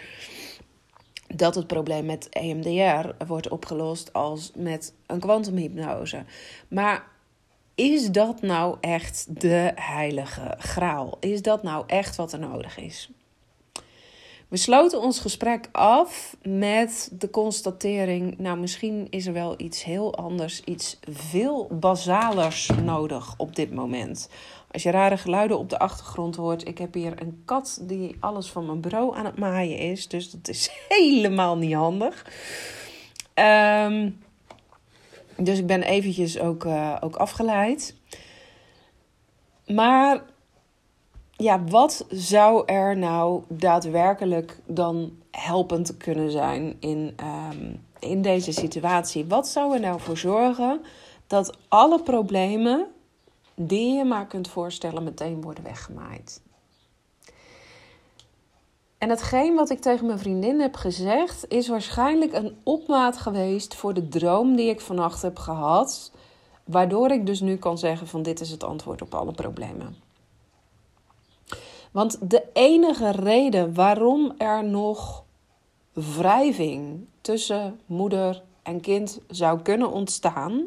dat 1.36 1.56
het 1.56 1.68
probleem 1.68 2.06
met 2.06 2.30
EMDR 2.30 3.26
wordt 3.26 3.50
opgelost 3.50 4.14
als 4.14 4.52
met 4.56 4.94
een 5.06 5.20
kwantumhypnose. 5.20 6.24
Maar 6.68 7.18
is 7.80 8.12
dat 8.12 8.42
nou 8.42 8.78
echt 8.82 9.42
de 9.42 9.72
heilige 9.76 10.56
graal? 10.58 11.18
Is 11.20 11.42
dat 11.42 11.64
nou 11.64 11.84
echt 11.88 12.16
wat 12.16 12.34
er 12.34 12.40
nodig 12.40 12.78
is? 12.78 13.10
We 14.48 14.58
sloten 14.58 15.02
ons 15.02 15.20
gesprek 15.20 15.70
af 15.72 16.36
met 16.42 17.10
de 17.12 17.30
constatering: 17.30 18.38
nou, 18.38 18.60
misschien 18.60 19.08
is 19.10 19.26
er 19.26 19.34
wel 19.34 19.54
iets 19.58 19.84
heel 19.84 20.16
anders, 20.16 20.62
iets 20.64 21.00
veel 21.10 21.68
basalers 21.72 22.70
nodig 22.84 23.34
op 23.38 23.56
dit 23.56 23.74
moment. 23.74 24.30
Als 24.72 24.84
je 24.84 24.92
rare 24.92 25.18
geluiden 25.18 25.58
op 25.58 25.70
de 25.70 25.80
achtergrond 25.80 26.36
hoort, 26.36 26.68
ik 26.68 26.78
heb 26.78 26.94
hier 26.94 27.22
een 27.22 27.42
kat 27.46 27.80
die 27.82 28.16
alles 28.20 28.50
van 28.50 28.66
mijn 28.66 28.82
bureau 28.82 29.16
aan 29.16 29.26
het 29.26 29.38
maaien 29.38 29.78
is, 29.78 30.08
dus 30.08 30.32
dat 30.32 30.48
is 30.48 30.70
helemaal 30.90 31.58
niet 31.58 31.74
handig. 31.74 32.26
Um, 33.34 34.18
dus 35.40 35.60
ik 35.60 35.68
ben 35.68 35.84
eventjes 35.84 36.40
ook, 36.40 36.64
uh, 36.64 36.98
ook 37.00 37.16
afgeleid. 37.16 37.96
Maar 39.68 40.24
ja, 41.32 41.64
wat 41.64 42.06
zou 42.10 42.64
er 42.66 42.98
nou 42.98 43.44
daadwerkelijk 43.48 44.60
dan 44.66 45.12
helpend 45.32 45.98
kunnen 45.98 46.32
zijn 46.32 46.76
in, 46.80 47.16
um, 47.52 47.84
in 48.00 48.22
deze 48.22 48.52
situatie? 48.52 49.26
Wat 49.26 49.48
zou 49.48 49.74
er 49.74 49.80
nou 49.80 50.00
voor 50.00 50.18
zorgen 50.18 50.82
dat 51.28 51.58
alle 51.68 52.02
problemen 52.02 52.88
die 53.56 53.94
je 53.94 54.04
maar 54.04 54.28
kunt 54.28 54.50
voorstellen 54.50 55.04
meteen 55.04 55.42
worden 55.42 55.64
weggemaaid? 55.64 56.42
En 59.00 59.10
hetgeen 59.10 59.56
wat 59.56 59.70
ik 59.70 59.80
tegen 59.80 60.06
mijn 60.06 60.20
vriendin 60.20 60.60
heb 60.60 60.76
gezegd, 60.76 61.46
is 61.48 61.68
waarschijnlijk 61.68 62.34
een 62.34 62.58
opmaat 62.64 63.18
geweest 63.18 63.76
voor 63.76 63.94
de 63.94 64.08
droom 64.08 64.56
die 64.56 64.70
ik 64.70 64.82
vannacht 64.82 65.22
heb 65.22 65.38
gehad. 65.38 66.12
Waardoor 66.64 67.12
ik 67.12 67.26
dus 67.26 67.40
nu 67.40 67.58
kan 67.58 67.78
zeggen 67.78 68.08
van 68.08 68.22
dit 68.22 68.40
is 68.40 68.50
het 68.50 68.64
antwoord 68.64 69.02
op 69.02 69.14
alle 69.14 69.32
problemen. 69.32 69.96
Want 71.92 72.30
de 72.30 72.44
enige 72.54 73.12
reden 73.12 73.74
waarom 73.74 74.34
er 74.38 74.64
nog 74.64 75.24
wrijving 75.94 77.08
tussen 77.22 77.80
moeder 77.86 78.44
en 78.64 78.82
kind 78.82 79.20
zou 79.28 79.62
kunnen 79.62 79.92
ontstaan, 79.92 80.64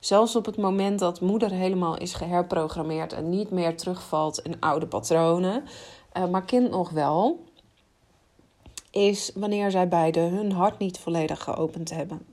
zelfs 0.00 0.36
op 0.36 0.46
het 0.46 0.56
moment 0.56 0.98
dat 0.98 1.20
moeder 1.20 1.50
helemaal 1.50 1.98
is 1.98 2.14
geherprogrammeerd 2.14 3.12
en 3.12 3.28
niet 3.28 3.50
meer 3.50 3.76
terugvalt 3.76 4.38
in 4.38 4.60
oude 4.60 4.86
patronen, 4.86 5.64
eh, 6.12 6.28
maar 6.28 6.44
kind 6.44 6.70
nog 6.70 6.90
wel, 6.90 7.44
is 8.92 9.30
wanneer 9.34 9.70
zij 9.70 9.88
beiden 9.88 10.30
hun 10.30 10.52
hart 10.52 10.78
niet 10.78 10.98
volledig 10.98 11.42
geopend 11.42 11.90
hebben. 11.90 12.26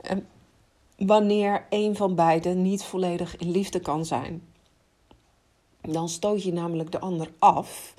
En 0.00 0.26
wanneer 0.96 1.66
een 1.70 1.96
van 1.96 2.14
beiden 2.14 2.62
niet 2.62 2.84
volledig 2.84 3.36
in 3.36 3.50
liefde 3.50 3.80
kan 3.80 4.04
zijn. 4.04 4.42
Dan 5.80 6.08
stoot 6.08 6.42
je 6.42 6.52
namelijk 6.52 6.92
de 6.92 7.00
ander 7.00 7.30
af. 7.38 7.94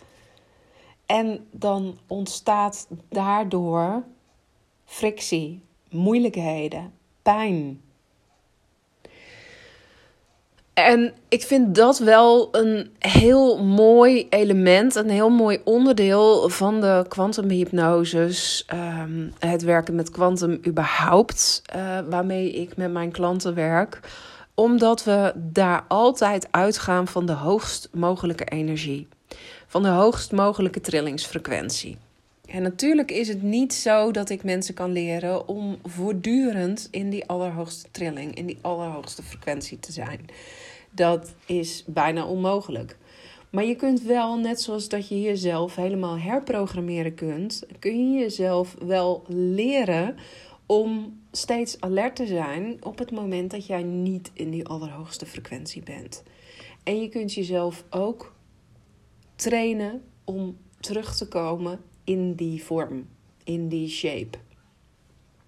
En 1.06 1.48
dan 1.52 1.98
ontstaat 2.08 2.88
daardoor 3.10 4.04
frictie, 4.86 5.62
moeilijkheden, 5.90 6.94
pijn. 7.22 7.82
En 10.76 11.14
ik 11.28 11.42
vind 11.42 11.76
dat 11.76 12.00
wel 12.00 12.48
een 12.52 12.90
heel 13.00 13.64
mooi 13.64 14.28
element, 14.30 14.96
een 14.96 15.10
heel 15.10 15.30
mooi 15.30 15.62
onderdeel 15.64 16.50
van 16.50 16.82
de 16.82 17.06
kwantumhypnoses. 17.08 18.66
Um, 18.74 19.34
het 19.40 19.62
werken 19.62 19.96
met 19.96 20.10
kwantum 20.10 20.60
überhaupt, 20.68 21.62
uh, 21.76 22.00
waarmee 22.10 22.52
ik 22.52 22.78
met 22.78 22.92
mijn 22.92 23.12
klanten 23.12 23.54
werk. 23.54 24.00
Omdat 24.54 25.04
we 25.04 25.34
daar 25.36 25.86
altijd 25.88 26.48
uitgaan 26.52 27.08
van 27.08 27.26
de 27.26 27.34
hoogst 27.34 27.90
mogelijke 27.92 28.46
energie. 28.46 29.08
Van 29.68 29.84
de 29.84 29.90
hoogst 29.90 30.32
mogelijke 30.32 30.82
trillingsfrequentie. 30.82 31.98
En 32.48 32.62
natuurlijk 32.62 33.12
is 33.12 33.28
het 33.28 33.42
niet 33.42 33.74
zo 33.74 34.12
dat 34.12 34.30
ik 34.30 34.44
mensen 34.44 34.74
kan 34.74 34.92
leren 34.92 35.48
om 35.48 35.78
voortdurend 35.84 36.88
in 36.92 37.10
die 37.10 37.26
allerhoogste 37.26 37.88
trilling, 37.92 38.36
in 38.36 38.46
die 38.46 38.58
allerhoogste 38.62 39.24
frequentie 39.24 39.80
te 39.80 39.92
zijn. 39.92 40.26
Dat 40.96 41.34
is 41.46 41.84
bijna 41.88 42.26
onmogelijk. 42.26 42.98
Maar 43.50 43.66
je 43.66 43.76
kunt 43.76 44.02
wel, 44.02 44.38
net 44.38 44.62
zoals 44.62 44.90
dat 44.90 45.08
je 45.08 45.22
jezelf 45.22 45.76
helemaal 45.76 46.18
herprogrammeren 46.18 47.14
kunt, 47.14 47.64
kun 47.80 48.12
je 48.12 48.20
jezelf 48.20 48.76
wel 48.80 49.24
leren 49.28 50.16
om 50.66 51.20
steeds 51.32 51.82
alert 51.82 52.16
te 52.16 52.26
zijn 52.26 52.78
op 52.84 52.98
het 52.98 53.12
moment 53.12 53.52
dat 53.52 53.66
jij 53.66 53.84
niet 53.84 54.32
in 54.34 54.50
die 54.50 54.68
allerhoogste 54.68 55.26
frequentie 55.26 55.84
bent. 55.84 56.24
En 56.84 57.02
je 57.02 57.10
kunt 57.10 57.34
jezelf 57.34 57.84
ook 57.90 58.36
trainen 59.36 60.04
om 60.24 60.58
terug 60.80 61.16
te 61.16 61.28
komen 61.28 61.80
in 62.04 62.34
die 62.34 62.64
vorm, 62.64 63.08
in 63.44 63.68
die 63.68 63.90
shape, 63.90 64.38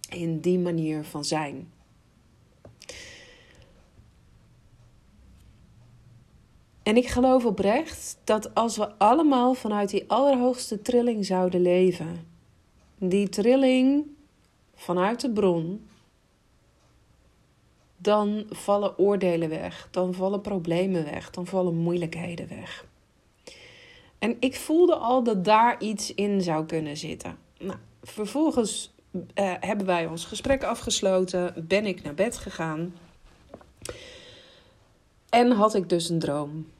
in 0.09 0.39
die 0.39 0.59
manier 0.59 1.03
van 1.03 1.25
zijn. 1.25 1.71
En 6.87 6.97
ik 6.97 7.07
geloof 7.07 7.45
oprecht 7.45 8.17
dat 8.23 8.55
als 8.55 8.77
we 8.77 8.97
allemaal 8.97 9.53
vanuit 9.53 9.89
die 9.89 10.03
allerhoogste 10.07 10.81
trilling 10.81 11.25
zouden 11.25 11.61
leven, 11.61 12.27
die 12.97 13.29
trilling 13.29 14.05
vanuit 14.75 15.21
de 15.21 15.31
bron, 15.31 15.87
dan 17.97 18.45
vallen 18.49 18.97
oordelen 18.97 19.49
weg, 19.49 19.87
dan 19.91 20.13
vallen 20.13 20.41
problemen 20.41 21.03
weg, 21.03 21.29
dan 21.29 21.45
vallen 21.45 21.75
moeilijkheden 21.75 22.47
weg. 22.47 22.85
En 24.19 24.37
ik 24.39 24.55
voelde 24.55 24.95
al 24.95 25.23
dat 25.23 25.45
daar 25.45 25.81
iets 25.81 26.13
in 26.13 26.41
zou 26.41 26.65
kunnen 26.65 26.97
zitten. 26.97 27.37
Nou, 27.59 27.77
vervolgens 28.03 28.93
uh, 29.11 29.21
hebben 29.59 29.85
wij 29.85 30.05
ons 30.05 30.25
gesprek 30.25 30.63
afgesloten, 30.63 31.65
ben 31.67 31.85
ik 31.85 32.03
naar 32.03 32.13
bed 32.13 32.37
gegaan 32.37 32.93
en 35.29 35.51
had 35.51 35.75
ik 35.75 35.89
dus 35.89 36.09
een 36.09 36.19
droom. 36.19 36.75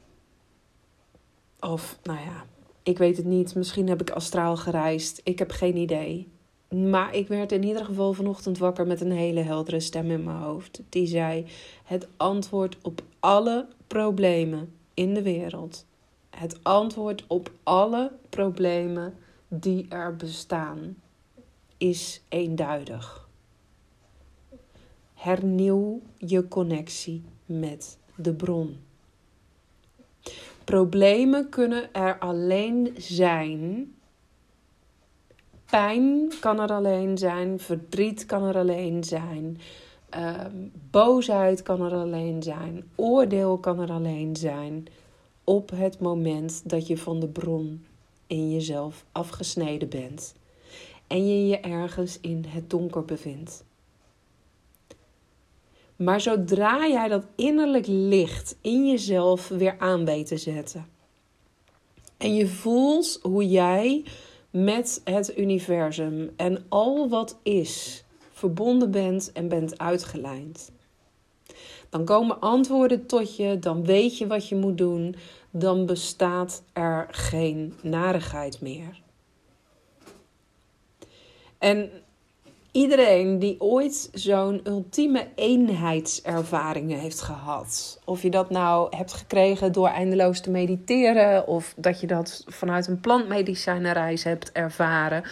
Of, 1.60 1.98
nou 2.02 2.18
ja, 2.18 2.46
ik 2.82 2.98
weet 2.98 3.16
het 3.16 3.26
niet. 3.26 3.54
Misschien 3.54 3.88
heb 3.88 4.00
ik 4.00 4.10
astraal 4.10 4.56
gereisd. 4.56 5.20
Ik 5.24 5.38
heb 5.38 5.50
geen 5.50 5.76
idee. 5.76 6.28
Maar 6.68 7.14
ik 7.14 7.28
werd 7.28 7.52
in 7.52 7.64
ieder 7.64 7.84
geval 7.84 8.12
vanochtend 8.12 8.58
wakker 8.58 8.86
met 8.86 9.00
een 9.00 9.12
hele 9.12 9.40
heldere 9.40 9.80
stem 9.80 10.10
in 10.10 10.24
mijn 10.24 10.36
hoofd. 10.36 10.82
Die 10.88 11.06
zei: 11.06 11.46
Het 11.84 12.08
antwoord 12.16 12.76
op 12.82 13.02
alle 13.20 13.66
problemen 13.86 14.72
in 14.94 15.14
de 15.14 15.22
wereld. 15.22 15.86
Het 16.30 16.58
antwoord 16.62 17.24
op 17.26 17.50
alle 17.62 18.12
problemen 18.28 19.14
die 19.48 19.86
er 19.88 20.16
bestaan 20.16 20.96
is 21.76 22.20
eenduidig. 22.28 23.28
Hernieuw 25.14 26.00
je 26.16 26.48
connectie 26.48 27.22
met 27.46 27.98
de 28.14 28.34
bron. 28.34 28.76
Problemen 30.68 31.48
kunnen 31.48 31.92
er 31.94 32.18
alleen 32.18 32.94
zijn. 32.96 33.94
Pijn 35.70 36.32
kan 36.40 36.60
er 36.60 36.72
alleen 36.72 37.18
zijn. 37.18 37.60
Verdriet 37.60 38.26
kan 38.26 38.42
er 38.42 38.56
alleen 38.56 39.04
zijn. 39.04 39.60
Ehm, 40.08 40.54
boosheid 40.90 41.62
kan 41.62 41.82
er 41.82 41.92
alleen 41.92 42.42
zijn. 42.42 42.84
Oordeel 42.94 43.58
kan 43.58 43.80
er 43.80 43.90
alleen 43.90 44.36
zijn. 44.36 44.86
Op 45.44 45.70
het 45.70 46.00
moment 46.00 46.70
dat 46.70 46.86
je 46.86 46.98
van 46.98 47.20
de 47.20 47.28
bron 47.28 47.84
in 48.26 48.50
jezelf 48.50 49.04
afgesneden 49.12 49.88
bent. 49.88 50.34
En 51.06 51.28
je 51.28 51.46
je 51.46 51.60
ergens 51.60 52.20
in 52.20 52.44
het 52.48 52.70
donker 52.70 53.04
bevindt. 53.04 53.64
Maar 55.98 56.20
zodra 56.20 56.88
jij 56.88 57.08
dat 57.08 57.24
innerlijk 57.36 57.86
licht 57.86 58.56
in 58.60 58.86
jezelf 58.88 59.48
weer 59.48 59.76
aan 59.78 60.04
weet 60.04 60.26
te 60.26 60.36
zetten. 60.36 60.86
En 62.16 62.34
je 62.34 62.48
voelt 62.48 63.18
hoe 63.22 63.48
jij 63.48 64.04
met 64.50 65.00
het 65.04 65.38
universum 65.38 66.32
en 66.36 66.64
al 66.68 67.08
wat 67.08 67.38
is 67.42 68.04
verbonden 68.32 68.90
bent 68.90 69.32
en 69.32 69.48
bent 69.48 69.78
uitgelijnd. 69.78 70.72
Dan 71.88 72.04
komen 72.04 72.40
antwoorden 72.40 73.06
tot 73.06 73.36
je, 73.36 73.58
dan 73.58 73.84
weet 73.84 74.18
je 74.18 74.26
wat 74.26 74.48
je 74.48 74.56
moet 74.56 74.78
doen, 74.78 75.14
dan 75.50 75.86
bestaat 75.86 76.62
er 76.72 77.08
geen 77.10 77.74
narigheid 77.82 78.60
meer. 78.60 79.02
En 81.58 81.90
iedereen 82.72 83.38
die 83.38 83.60
ooit 83.60 84.08
zo'n 84.12 84.60
ultieme 84.64 85.26
eenheidservaring 85.34 87.00
heeft 87.00 87.20
gehad. 87.20 88.00
Of 88.04 88.22
je 88.22 88.30
dat 88.30 88.50
nou 88.50 88.96
hebt 88.96 89.12
gekregen 89.12 89.72
door 89.72 89.88
eindeloos 89.88 90.40
te 90.40 90.50
mediteren, 90.50 91.46
of 91.46 91.74
dat 91.76 92.00
je 92.00 92.06
dat 92.06 92.44
vanuit 92.46 92.86
een 92.86 93.00
plantmedicijnenreis 93.00 94.24
hebt 94.24 94.52
ervaren, 94.52 95.22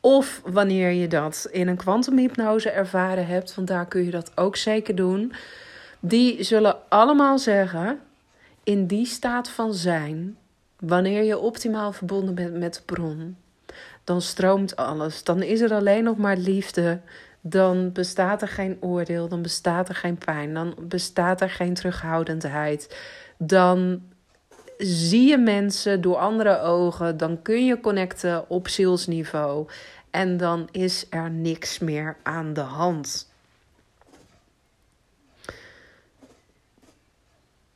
of 0.00 0.42
wanneer 0.44 0.90
je 0.90 1.08
dat 1.08 1.48
in 1.50 1.68
een 1.68 1.76
kwantumhypnose 1.76 2.70
ervaren 2.70 3.26
hebt, 3.26 3.54
want 3.54 3.68
daar 3.68 3.86
kun 3.86 4.04
je 4.04 4.10
dat 4.10 4.32
ook 4.34 4.56
zeker 4.56 4.94
doen. 4.94 5.32
Die 6.00 6.42
zullen 6.42 6.76
allemaal 6.88 7.38
zeggen: 7.38 8.00
in 8.64 8.86
die 8.86 9.06
staat 9.06 9.48
van 9.48 9.74
zijn, 9.74 10.36
wanneer 10.78 11.22
je 11.22 11.38
optimaal 11.38 11.92
verbonden 11.92 12.34
bent 12.34 12.54
met 12.54 12.74
de 12.74 12.80
bron, 12.84 13.36
dan 14.06 14.22
stroomt 14.22 14.76
alles. 14.76 15.24
Dan 15.24 15.42
is 15.42 15.60
er 15.60 15.74
alleen 15.74 16.04
nog 16.04 16.16
maar 16.16 16.36
liefde. 16.36 17.00
Dan 17.40 17.92
bestaat 17.92 18.42
er 18.42 18.48
geen 18.48 18.76
oordeel, 18.80 19.28
dan 19.28 19.42
bestaat 19.42 19.88
er 19.88 19.94
geen 19.94 20.18
pijn, 20.18 20.54
dan 20.54 20.74
bestaat 20.80 21.40
er 21.40 21.50
geen 21.50 21.74
terughoudendheid. 21.74 22.96
Dan 23.38 24.02
zie 24.78 25.28
je 25.28 25.38
mensen 25.38 26.00
door 26.00 26.16
andere 26.16 26.60
ogen, 26.60 27.16
dan 27.16 27.42
kun 27.42 27.66
je 27.66 27.80
connecten 27.80 28.50
op 28.50 28.68
zielsniveau 28.68 29.68
en 30.10 30.36
dan 30.36 30.68
is 30.70 31.06
er 31.10 31.30
niks 31.30 31.78
meer 31.78 32.16
aan 32.22 32.52
de 32.52 32.60
hand. 32.60 33.34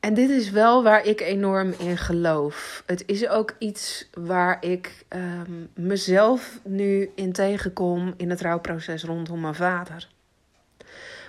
En 0.01 0.13
dit 0.13 0.29
is 0.29 0.49
wel 0.49 0.83
waar 0.83 1.05
ik 1.05 1.21
enorm 1.21 1.73
in 1.77 1.97
geloof. 1.97 2.83
Het 2.85 3.03
is 3.05 3.27
ook 3.27 3.55
iets 3.59 4.09
waar 4.13 4.57
ik 4.65 5.05
ehm, 5.07 5.51
mezelf 5.73 6.59
nu 6.63 7.11
in 7.15 7.31
tegenkom 7.31 8.13
in 8.17 8.29
het 8.29 8.41
rouwproces 8.41 9.03
rondom 9.03 9.39
mijn 9.39 9.55
vader. 9.55 10.07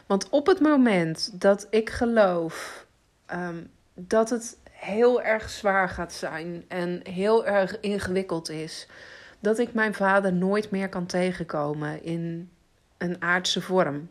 Want 0.06 0.28
op 0.28 0.46
het 0.46 0.60
moment 0.60 1.40
dat 1.40 1.66
ik 1.70 1.90
geloof 1.90 2.86
ehm, 3.26 3.56
dat 3.94 4.30
het 4.30 4.56
heel 4.70 5.22
erg 5.22 5.50
zwaar 5.50 5.88
gaat 5.88 6.12
zijn 6.12 6.64
en 6.68 7.00
heel 7.08 7.46
erg 7.46 7.80
ingewikkeld 7.80 8.50
is, 8.50 8.86
dat 9.40 9.58
ik 9.58 9.74
mijn 9.74 9.94
vader 9.94 10.32
nooit 10.32 10.70
meer 10.70 10.88
kan 10.88 11.06
tegenkomen 11.06 12.02
in 12.04 12.50
een 12.98 13.22
aardse 13.22 13.60
vorm 13.60 14.08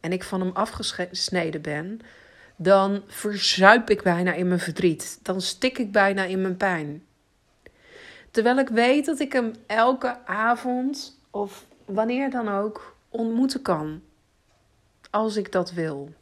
en 0.00 0.12
ik 0.12 0.22
van 0.22 0.40
hem 0.40 0.50
afgesneden 0.54 1.62
ben, 1.62 2.00
dan 2.56 3.02
verzuip 3.06 3.90
ik 3.90 4.02
bijna 4.02 4.32
in 4.32 4.48
mijn 4.48 4.60
verdriet. 4.60 5.18
Dan 5.22 5.40
stik 5.40 5.78
ik 5.78 5.92
bijna 5.92 6.24
in 6.24 6.40
mijn 6.40 6.56
pijn. 6.56 7.04
Terwijl 8.30 8.58
ik 8.58 8.68
weet 8.68 9.06
dat 9.06 9.18
ik 9.18 9.32
hem 9.32 9.52
elke 9.66 10.26
avond 10.26 11.18
of 11.30 11.64
wanneer 11.84 12.30
dan 12.30 12.48
ook 12.48 12.96
ontmoeten 13.08 13.62
kan. 13.62 14.02
Als 15.10 15.36
ik 15.36 15.52
dat 15.52 15.72
wil 15.72 16.12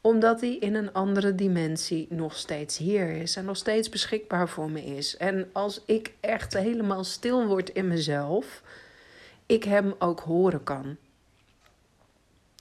omdat 0.00 0.40
hij 0.40 0.56
in 0.56 0.74
een 0.74 0.92
andere 0.92 1.34
dimensie 1.34 2.06
nog 2.10 2.36
steeds 2.36 2.78
hier 2.78 3.10
is 3.10 3.36
en 3.36 3.44
nog 3.44 3.56
steeds 3.56 3.88
beschikbaar 3.88 4.48
voor 4.48 4.70
me 4.70 4.84
is. 4.84 5.16
En 5.16 5.48
als 5.52 5.82
ik 5.84 6.12
echt 6.20 6.52
helemaal 6.52 7.04
stil 7.04 7.46
word 7.46 7.70
in 7.70 7.88
mezelf, 7.88 8.62
ik 9.46 9.64
hem 9.64 9.94
ook 9.98 10.20
horen 10.20 10.62
kan. 10.62 10.96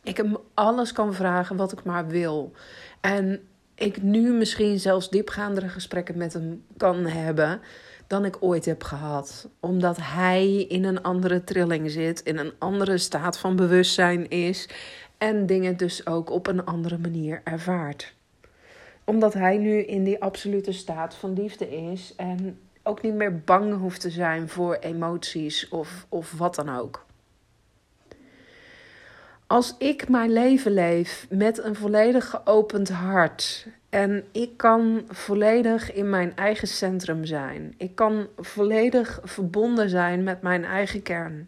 Ik 0.04 0.18
hem 0.18 0.38
alles 0.54 0.92
kan 0.92 1.14
vragen 1.14 1.56
wat 1.56 1.72
ik 1.72 1.84
maar 1.84 2.08
wil. 2.08 2.52
En 3.02 3.40
ik 3.76 4.02
nu 4.02 4.32
misschien 4.32 4.80
zelfs 4.80 5.10
diepgaandere 5.10 5.70
gesprekken 5.70 6.18
met 6.18 6.34
hem 6.34 6.64
kan 6.78 7.06
hebben 7.06 7.62
dan 8.08 8.26
ik 8.26 8.38
ooit 8.40 8.66
heb 8.66 8.84
gehad. 8.84 9.50
Omdat 9.60 9.98
hij 10.02 10.62
in 10.62 10.84
een 10.84 11.04
andere 11.04 11.44
trilling 11.44 11.92
zit, 11.92 12.22
in 12.22 12.38
een 12.38 12.54
andere 12.58 12.98
staat 12.98 13.38
van 13.38 13.56
bewustzijn 13.56 14.30
is 14.30 14.70
en 15.18 15.46
dingen 15.46 15.78
dus 15.78 16.08
ook 16.08 16.30
op 16.30 16.48
een 16.48 16.66
andere 16.66 16.98
manier 16.98 17.42
ervaart. 17.44 18.16
Omdat 19.04 19.34
hij 19.34 19.58
nu 19.58 19.80
in 19.80 20.04
die 20.04 20.22
absolute 20.22 20.72
staat 20.72 21.16
van 21.16 21.34
liefde 21.34 21.70
is 21.70 22.14
en 22.16 22.60
ook 22.84 23.02
niet 23.02 23.14
meer 23.14 23.40
bang 23.40 23.78
hoeft 23.80 24.02
te 24.02 24.10
zijn 24.10 24.50
voor 24.50 24.76
emoties 24.76 25.70
of, 25.70 26.06
of 26.10 26.32
wat 26.32 26.56
dan 26.56 26.70
ook. 26.70 27.06
Als 29.48 29.76
ik 29.78 30.10
mijn 30.10 30.34
leven 30.34 30.72
leef 30.72 31.28
met 31.30 31.64
een 31.64 31.76
volledig 31.76 32.30
geopend 32.30 32.90
hart 32.90 33.68
en 33.90 34.26
ik 34.32 34.58
kan 34.58 35.04
volledig 35.08 35.94
in 35.94 36.10
mijn 36.10 36.36
eigen 36.36 36.68
centrum 36.68 37.26
zijn, 37.26 37.74
ik 37.78 37.96
kan 37.96 38.28
volledig 38.38 39.20
verbonden 39.24 39.90
zijn 39.90 40.24
met 40.24 40.42
mijn 40.42 40.66
eigen 40.66 41.02
kern 41.02 41.48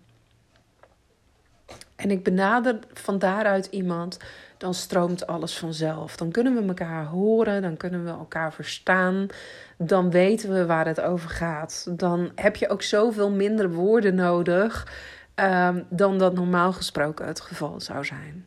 en 2.00 2.12
ik 2.12 2.24
benader 2.24 2.80
van 2.94 3.20
daaruit 3.20 3.66
iemand, 3.66 4.20
dan 4.58 4.74
stroomt 4.74 5.28
alles 5.28 5.58
vanzelf. 5.58 6.18
Dan 6.18 6.32
kunnen 6.32 6.56
we 6.56 6.68
elkaar 6.68 7.06
horen, 7.06 7.62
dan 7.62 7.78
kunnen 7.78 8.04
we 8.04 8.10
elkaar 8.10 8.54
verstaan, 8.54 9.28
dan 9.78 10.12
weten 10.12 10.54
we 10.54 10.66
waar 10.66 10.88
het 10.88 11.02
over 11.02 11.30
gaat. 11.30 11.88
Dan 11.90 12.32
heb 12.36 12.56
je 12.56 12.70
ook 12.70 12.82
zoveel 12.82 13.32
minder 13.32 13.72
woorden 13.72 14.16
nodig 14.16 14.88
um, 15.44 15.86
dan 15.90 16.18
dat 16.18 16.34
normaal 16.34 16.74
gesproken 16.74 17.28
het 17.28 17.40
geval 17.40 17.82
zou 17.82 18.06
zijn. 18.06 18.46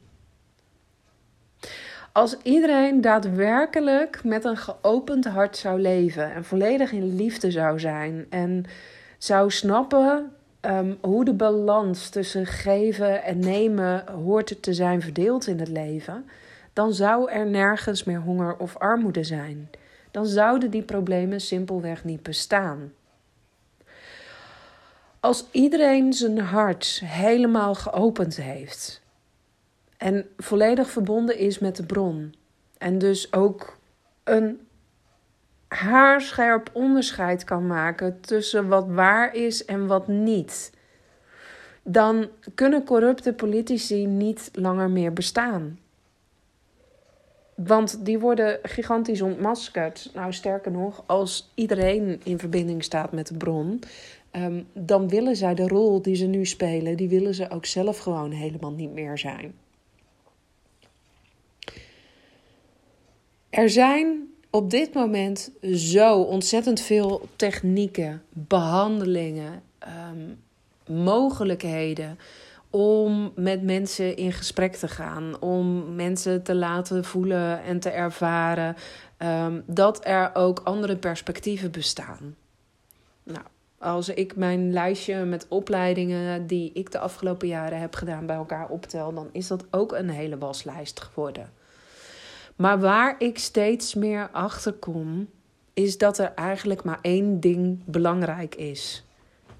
Als 2.12 2.36
iedereen 2.42 3.00
daadwerkelijk 3.00 4.24
met 4.24 4.44
een 4.44 4.56
geopend 4.56 5.24
hart 5.24 5.56
zou 5.56 5.80
leven 5.80 6.34
en 6.34 6.44
volledig 6.44 6.92
in 6.92 7.16
liefde 7.16 7.50
zou 7.50 7.80
zijn 7.80 8.26
en 8.30 8.64
zou 9.18 9.50
snappen 9.50 10.32
um, 10.60 10.98
hoe 11.00 11.24
de 11.24 11.34
balans 11.34 12.08
tussen 12.08 12.46
geven 12.46 13.22
en 13.22 13.38
nemen 13.38 14.08
hoort 14.08 14.62
te 14.62 14.72
zijn 14.72 15.02
verdeeld 15.02 15.46
in 15.46 15.58
het 15.58 15.68
leven, 15.68 16.24
dan 16.72 16.92
zou 16.92 17.30
er 17.30 17.46
nergens 17.46 18.04
meer 18.04 18.20
honger 18.20 18.56
of 18.56 18.76
armoede 18.76 19.24
zijn. 19.24 19.70
Dan 20.10 20.26
zouden 20.26 20.70
die 20.70 20.82
problemen 20.82 21.40
simpelweg 21.40 22.04
niet 22.04 22.22
bestaan. 22.22 22.92
Als 25.22 25.44
iedereen 25.50 26.12
zijn 26.12 26.38
hart 26.38 27.02
helemaal 27.04 27.74
geopend 27.74 28.36
heeft 28.36 29.02
en 29.96 30.26
volledig 30.36 30.90
verbonden 30.90 31.38
is 31.38 31.58
met 31.58 31.76
de 31.76 31.86
bron, 31.86 32.34
en 32.78 32.98
dus 32.98 33.32
ook 33.32 33.78
een 34.24 34.60
haarscherp 35.68 36.70
onderscheid 36.72 37.44
kan 37.44 37.66
maken 37.66 38.20
tussen 38.20 38.68
wat 38.68 38.86
waar 38.88 39.34
is 39.34 39.64
en 39.64 39.86
wat 39.86 40.08
niet, 40.08 40.72
dan 41.82 42.28
kunnen 42.54 42.84
corrupte 42.84 43.32
politici 43.32 44.06
niet 44.06 44.50
langer 44.52 44.90
meer 44.90 45.12
bestaan. 45.12 45.78
Want 47.54 48.04
die 48.04 48.18
worden 48.18 48.58
gigantisch 48.62 49.20
ontmaskerd. 49.20 50.10
Nou, 50.14 50.32
sterker 50.32 50.70
nog, 50.70 51.02
als 51.06 51.52
iedereen 51.54 52.20
in 52.24 52.38
verbinding 52.38 52.84
staat 52.84 53.12
met 53.12 53.26
de 53.26 53.36
bron, 53.36 53.80
um, 54.32 54.66
dan 54.72 55.08
willen 55.08 55.36
zij 55.36 55.54
de 55.54 55.68
rol 55.68 56.02
die 56.02 56.14
ze 56.14 56.26
nu 56.26 56.44
spelen, 56.44 56.96
die 56.96 57.08
willen 57.08 57.34
ze 57.34 57.50
ook 57.50 57.66
zelf 57.66 57.98
gewoon 57.98 58.30
helemaal 58.30 58.72
niet 58.72 58.92
meer 58.92 59.18
zijn. 59.18 59.54
Er 63.50 63.70
zijn 63.70 64.28
op 64.50 64.70
dit 64.70 64.94
moment 64.94 65.50
zo 65.74 66.20
ontzettend 66.20 66.80
veel 66.80 67.28
technieken, 67.36 68.22
behandelingen, 68.28 69.62
um, 70.12 70.42
mogelijkheden 70.96 72.18
om 72.70 73.32
met 73.34 73.62
mensen 73.62 74.16
in 74.16 74.32
gesprek 74.32 74.74
te 74.74 74.88
gaan, 74.88 75.40
om 75.40 75.94
mensen 75.94 76.42
te 76.42 76.54
laten 76.54 77.04
voelen 77.04 77.62
en 77.62 77.80
te 77.80 77.90
ervaren 77.90 78.76
um, 79.18 79.62
dat 79.66 80.06
er 80.06 80.30
ook 80.34 80.60
andere 80.64 80.96
perspectieven 80.96 81.70
bestaan. 81.70 82.36
Nou, 83.22 83.44
als 83.82 84.08
ik 84.08 84.36
mijn 84.36 84.72
lijstje 84.72 85.24
met 85.24 85.46
opleidingen 85.48 86.46
die 86.46 86.70
ik 86.74 86.90
de 86.90 86.98
afgelopen 86.98 87.48
jaren 87.48 87.80
heb 87.80 87.94
gedaan 87.94 88.26
bij 88.26 88.36
elkaar 88.36 88.68
optel, 88.68 89.14
dan 89.14 89.28
is 89.32 89.46
dat 89.46 89.64
ook 89.70 89.92
een 89.92 90.10
hele 90.10 90.38
waslijst 90.38 91.00
geworden. 91.00 91.50
Maar 92.56 92.80
waar 92.80 93.14
ik 93.18 93.38
steeds 93.38 93.94
meer 93.94 94.28
achter 94.32 94.72
kom, 94.72 95.28
is 95.74 95.98
dat 95.98 96.18
er 96.18 96.32
eigenlijk 96.34 96.84
maar 96.84 96.98
één 97.02 97.40
ding 97.40 97.80
belangrijk 97.84 98.54
is. 98.54 99.04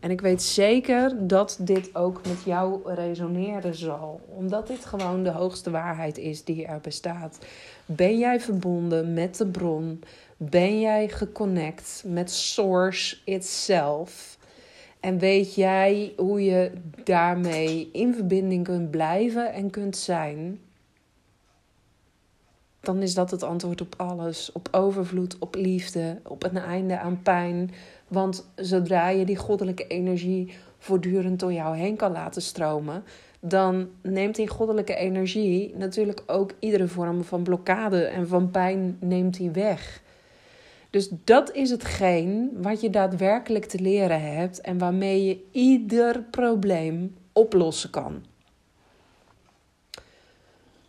En 0.00 0.10
ik 0.10 0.20
weet 0.20 0.42
zeker 0.42 1.26
dat 1.26 1.56
dit 1.60 1.94
ook 1.94 2.20
met 2.26 2.42
jou 2.44 2.94
resoneren 2.94 3.74
zal, 3.74 4.20
omdat 4.26 4.66
dit 4.66 4.84
gewoon 4.84 5.22
de 5.22 5.30
hoogste 5.30 5.70
waarheid 5.70 6.18
is 6.18 6.44
die 6.44 6.66
er 6.66 6.80
bestaat. 6.80 7.38
Ben 7.86 8.18
jij 8.18 8.40
verbonden 8.40 9.14
met 9.14 9.36
de 9.36 9.46
bron? 9.46 10.02
Ben 10.50 10.80
jij 10.80 11.08
geconnect 11.08 12.02
met 12.06 12.30
Source 12.30 13.16
itself? 13.24 14.38
En 15.00 15.18
weet 15.18 15.54
jij 15.54 16.12
hoe 16.16 16.44
je 16.44 16.72
daarmee 17.04 17.88
in 17.92 18.14
verbinding 18.14 18.64
kunt 18.64 18.90
blijven 18.90 19.52
en 19.52 19.70
kunt 19.70 19.96
zijn? 19.96 20.60
dan 22.82 23.02
is 23.02 23.14
dat 23.14 23.30
het 23.30 23.42
antwoord 23.42 23.80
op 23.80 23.94
alles. 23.96 24.52
Op 24.52 24.68
overvloed, 24.70 25.38
op 25.38 25.54
liefde, 25.54 26.20
op 26.24 26.44
een 26.44 26.56
einde 26.56 26.98
aan 26.98 27.22
pijn. 27.22 27.70
Want 28.08 28.50
zodra 28.56 29.08
je 29.08 29.24
die 29.24 29.36
goddelijke 29.36 29.86
energie 29.86 30.52
voortdurend 30.78 31.40
door 31.40 31.52
jou 31.52 31.76
heen 31.76 31.96
kan 31.96 32.12
laten 32.12 32.42
stromen, 32.42 33.04
dan 33.40 33.88
neemt 34.00 34.34
die 34.34 34.48
goddelijke 34.48 34.94
energie 34.94 35.76
natuurlijk 35.76 36.22
ook 36.26 36.52
iedere 36.58 36.88
vorm 36.88 37.24
van 37.24 37.42
blokkade 37.42 38.04
en 38.04 38.28
van 38.28 38.50
pijn 38.50 38.96
neemt 39.00 39.36
die 39.36 39.50
weg. 39.50 40.02
Dus 40.92 41.08
dat 41.24 41.52
is 41.52 41.70
hetgeen 41.70 42.50
wat 42.62 42.80
je 42.80 42.90
daadwerkelijk 42.90 43.64
te 43.64 43.78
leren 43.78 44.34
hebt 44.34 44.60
en 44.60 44.78
waarmee 44.78 45.24
je 45.24 45.44
ieder 45.50 46.22
probleem 46.22 47.16
oplossen 47.32 47.90
kan. 47.90 48.24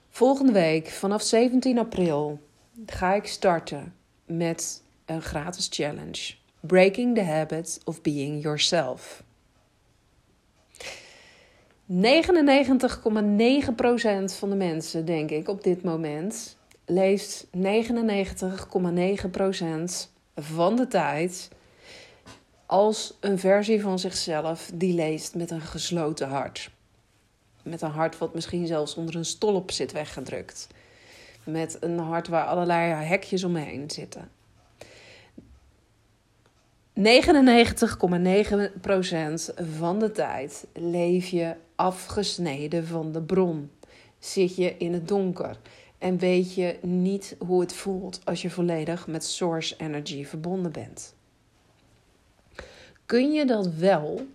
Volgende 0.10 0.52
week, 0.52 0.88
vanaf 0.88 1.22
17 1.22 1.78
april, 1.78 2.40
ga 2.86 3.14
ik 3.14 3.28
starten 3.28 3.94
met 4.26 4.84
een 5.06 5.22
gratis 5.22 5.68
challenge. 5.72 6.34
Breaking 6.60 7.16
the 7.16 7.24
Habit 7.24 7.82
of 7.86 8.02
Being 8.02 8.42
Yourself. 8.42 9.24
99,9% 11.88 11.96
van 14.38 14.50
de 14.50 14.56
mensen, 14.56 15.06
denk 15.06 15.30
ik, 15.30 15.48
op 15.48 15.64
dit 15.64 15.84
moment 15.84 16.58
leest 16.94 17.46
99,9% 17.46 17.52
van 20.36 20.76
de 20.76 20.88
tijd 20.88 21.50
als 22.66 23.18
een 23.20 23.40
versie 23.40 23.82
van 23.82 24.00
zichzelf 24.00 24.72
die 24.74 24.94
leest 24.94 25.36
met 25.36 25.52
een 25.52 25.62
gesloten 25.62 26.28
hart. 26.28 26.70
Met 27.64 27.82
een 27.82 27.92
hart 27.92 28.18
wat 28.18 28.34
misschien 28.34 28.68
zelfs 28.68 28.96
onder 28.96 29.16
een 29.16 29.26
stolp 29.26 29.72
zit 29.72 29.92
weggedrukt. 29.92 30.68
Met 31.44 31.78
een 31.80 32.00
hart 32.00 32.28
waar 32.28 32.46
allerlei 32.46 32.94
hekjes 32.94 33.44
omheen 33.44 33.90
zitten. 33.92 34.30
99,9% 37.00 37.04
van 39.78 40.00
de 40.00 40.12
tijd 40.14 40.66
leef 40.74 41.28
je 41.28 41.56
afgesneden 41.76 42.88
van 42.88 43.12
de 43.12 43.22
bron. 43.22 43.72
Zit 44.20 44.56
je 44.56 44.78
in 44.78 44.94
het 44.94 45.08
donker 45.08 45.58
en 46.04 46.18
weet 46.18 46.54
je 46.54 46.78
niet 46.82 47.36
hoe 47.48 47.62
het 47.62 47.74
voelt 47.74 48.22
als 48.24 48.42
je 48.42 48.50
volledig 48.50 49.08
met 49.08 49.24
source 49.24 49.76
energy 49.78 50.26
verbonden 50.26 50.72
bent. 50.72 51.16
Kun 53.06 53.32
je 53.32 53.46
dat 53.46 53.68
wel? 53.68 54.28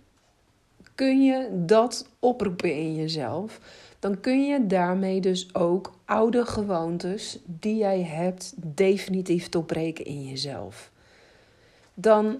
Kun 0.95 1.23
je 1.23 1.63
dat 1.65 2.09
oproepen 2.19 2.75
in 2.75 2.95
jezelf? 2.95 3.59
Dan 3.99 4.19
kun 4.19 4.45
je 4.45 4.67
daarmee 4.67 5.21
dus 5.21 5.55
ook 5.55 5.93
oude 6.05 6.45
gewoontes 6.45 7.39
die 7.45 7.75
jij 7.75 8.03
hebt 8.03 8.53
definitief 8.57 9.49
doorbreken 9.49 10.05
in 10.05 10.23
jezelf. 10.23 10.91
Dan 11.93 12.37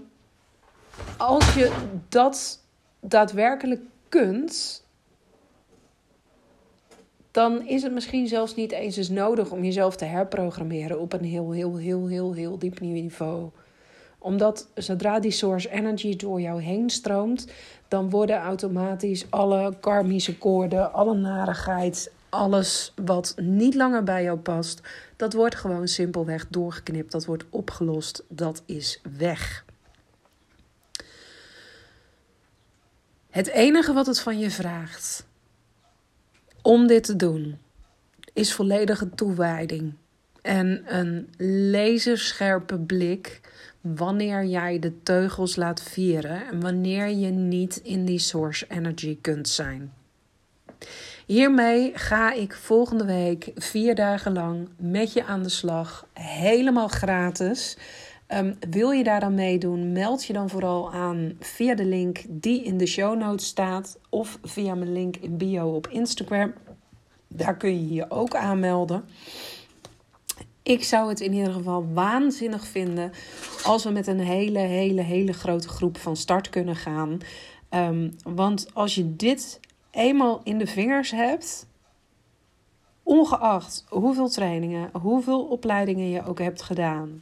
als 1.17 1.53
je 1.53 1.87
dat 2.09 2.63
daadwerkelijk 2.99 3.81
kunt, 4.09 4.83
dan 7.31 7.67
is 7.67 7.83
het 7.83 7.91
misschien 7.93 8.27
zelfs 8.27 8.55
niet 8.55 8.71
eens 8.71 8.97
eens 8.97 9.09
nodig 9.09 9.51
om 9.51 9.63
jezelf 9.63 9.95
te 9.95 10.05
herprogrammeren 10.05 10.99
op 10.99 11.13
een 11.13 11.23
heel, 11.23 11.51
heel, 11.51 11.77
heel, 11.77 12.07
heel, 12.07 12.33
heel 12.33 12.59
diep 12.59 12.79
niveau. 12.79 13.49
Omdat 14.17 14.67
zodra 14.73 15.19
die 15.19 15.31
source 15.31 15.69
energy 15.69 16.15
door 16.15 16.41
jou 16.41 16.61
heen 16.61 16.89
stroomt, 16.89 17.47
dan 17.87 18.09
worden 18.09 18.37
automatisch 18.37 19.25
alle 19.29 19.73
karmische 19.79 20.37
koorden, 20.37 20.93
alle 20.93 21.15
narigheid, 21.15 22.11
alles 22.29 22.93
wat 23.03 23.35
niet 23.37 23.75
langer 23.75 24.03
bij 24.03 24.23
jou 24.23 24.37
past, 24.37 24.81
dat 25.15 25.33
wordt 25.33 25.55
gewoon 25.55 25.87
simpelweg 25.87 26.47
doorgeknipt, 26.47 27.11
dat 27.11 27.25
wordt 27.25 27.45
opgelost, 27.49 28.23
dat 28.27 28.63
is 28.65 29.01
weg. 29.17 29.65
Het 33.29 33.47
enige 33.47 33.93
wat 33.93 34.05
het 34.05 34.19
van 34.19 34.39
je 34.39 34.51
vraagt 34.51 35.27
om 36.61 36.87
dit 36.87 37.03
te 37.03 37.15
doen 37.15 37.57
is 38.33 38.53
volledige 38.53 39.09
toewijding 39.09 39.93
en 40.41 40.83
een 40.85 41.29
laserscherpe 41.71 42.79
blik 42.79 43.41
wanneer 43.81 44.45
jij 44.45 44.79
de 44.79 45.03
teugels 45.03 45.55
laat 45.55 45.81
vieren 45.81 46.47
en 46.47 46.61
wanneer 46.61 47.07
je 47.09 47.29
niet 47.29 47.79
in 47.83 48.05
die 48.05 48.19
source 48.19 48.65
energy 48.69 49.17
kunt 49.21 49.49
zijn. 49.49 49.93
Hiermee 51.25 51.91
ga 51.93 52.33
ik 52.33 52.53
volgende 52.53 53.05
week 53.05 53.51
vier 53.55 53.95
dagen 53.95 54.33
lang 54.33 54.69
met 54.77 55.13
je 55.13 55.25
aan 55.25 55.43
de 55.43 55.49
slag, 55.49 56.07
helemaal 56.13 56.87
gratis. 56.87 57.77
Um, 58.33 58.55
wil 58.69 58.91
je 58.91 59.03
daar 59.03 59.21
aan 59.21 59.33
meedoen? 59.33 59.91
Meld 59.91 60.25
je 60.25 60.33
dan 60.33 60.49
vooral 60.49 60.93
aan 60.93 61.37
via 61.39 61.75
de 61.75 61.85
link 61.85 62.21
die 62.27 62.63
in 62.63 62.77
de 62.77 62.85
show 62.85 63.17
notes 63.17 63.47
staat 63.47 63.99
of 64.09 64.39
via 64.43 64.75
mijn 64.75 64.93
link 64.93 65.15
in 65.15 65.37
bio 65.37 65.69
op 65.75 65.87
Instagram. 65.87 66.53
Daar 67.27 67.57
kun 67.57 67.69
je 67.69 67.93
je 67.93 68.11
ook 68.11 68.35
aanmelden. 68.35 69.05
Ik 70.63 70.83
zou 70.83 71.09
het 71.09 71.19
in 71.19 71.33
ieder 71.33 71.53
geval 71.53 71.87
waanzinnig 71.93 72.67
vinden 72.67 73.11
als 73.63 73.83
we 73.83 73.89
met 73.89 74.07
een 74.07 74.19
hele, 74.19 74.59
hele, 74.59 75.01
hele 75.01 75.33
grote 75.33 75.67
groep 75.67 75.97
van 75.97 76.15
start 76.15 76.49
kunnen 76.49 76.75
gaan. 76.75 77.17
Um, 77.69 78.15
want 78.23 78.67
als 78.73 78.95
je 78.95 79.15
dit 79.15 79.59
eenmaal 79.91 80.41
in 80.43 80.57
de 80.57 80.67
vingers 80.67 81.11
hebt, 81.11 81.67
ongeacht 83.03 83.85
hoeveel 83.87 84.29
trainingen, 84.29 84.89
hoeveel 85.01 85.41
opleidingen 85.41 86.09
je 86.09 86.25
ook 86.25 86.39
hebt 86.39 86.61
gedaan, 86.61 87.21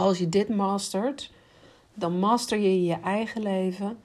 als 0.00 0.18
je 0.18 0.28
dit 0.28 0.48
mastert, 0.48 1.30
dan 1.94 2.18
master 2.18 2.58
je 2.58 2.84
je 2.84 3.00
eigen 3.00 3.42
leven, 3.42 3.98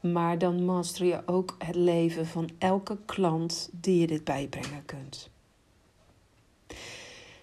maar 0.00 0.38
dan 0.38 0.64
master 0.64 1.06
je 1.06 1.22
ook 1.26 1.54
het 1.58 1.74
leven 1.74 2.26
van 2.26 2.50
elke 2.58 2.98
klant 3.04 3.68
die 3.72 4.00
je 4.00 4.06
dit 4.06 4.24
bijbrengen 4.24 4.84
kunt. 4.84 5.30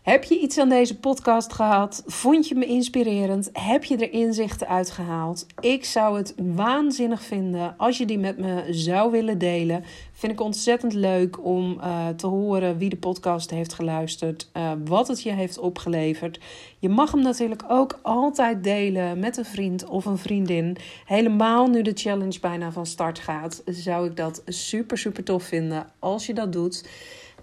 Heb 0.03 0.23
je 0.23 0.39
iets 0.39 0.57
aan 0.57 0.69
deze 0.69 0.99
podcast 0.99 1.53
gehad? 1.53 2.03
Vond 2.05 2.47
je 2.47 2.55
me 2.55 2.65
inspirerend? 2.65 3.49
Heb 3.53 3.83
je 3.83 3.97
er 3.97 4.11
inzichten 4.11 4.67
uit 4.67 4.91
gehaald? 4.91 5.45
Ik 5.59 5.85
zou 5.85 6.17
het 6.17 6.33
waanzinnig 6.37 7.23
vinden 7.23 7.73
als 7.77 7.97
je 7.97 8.05
die 8.05 8.17
met 8.17 8.37
me 8.37 8.63
zou 8.69 9.11
willen 9.11 9.37
delen. 9.37 9.83
Vind 10.13 10.31
ik 10.31 10.41
ontzettend 10.41 10.93
leuk 10.93 11.45
om 11.45 11.77
uh, 11.77 12.07
te 12.07 12.27
horen 12.27 12.77
wie 12.77 12.89
de 12.89 12.97
podcast 12.97 13.49
heeft 13.49 13.73
geluisterd, 13.73 14.49
uh, 14.53 14.71
wat 14.85 15.07
het 15.07 15.21
je 15.21 15.31
heeft 15.31 15.57
opgeleverd. 15.57 16.39
Je 16.79 16.89
mag 16.89 17.11
hem 17.11 17.21
natuurlijk 17.21 17.63
ook 17.67 17.99
altijd 18.01 18.63
delen 18.63 19.19
met 19.19 19.37
een 19.37 19.45
vriend 19.45 19.85
of 19.85 20.05
een 20.05 20.17
vriendin. 20.17 20.77
Helemaal 21.05 21.67
nu 21.67 21.81
de 21.81 21.93
challenge 21.93 22.39
bijna 22.39 22.71
van 22.71 22.85
start 22.85 23.19
gaat, 23.19 23.61
zou 23.65 24.07
ik 24.07 24.17
dat 24.17 24.41
super, 24.45 24.97
super 24.97 25.23
tof 25.23 25.43
vinden 25.43 25.87
als 25.99 26.25
je 26.25 26.33
dat 26.33 26.53
doet. 26.53 26.83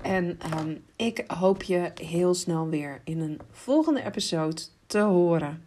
En 0.02 0.38
um, 0.58 0.84
ik 0.96 1.24
hoop 1.26 1.62
je 1.62 1.92
heel 1.94 2.34
snel 2.34 2.68
weer 2.68 3.00
in 3.04 3.20
een 3.20 3.40
volgende 3.50 4.04
episode 4.04 4.62
te 4.86 4.98
horen. 4.98 5.62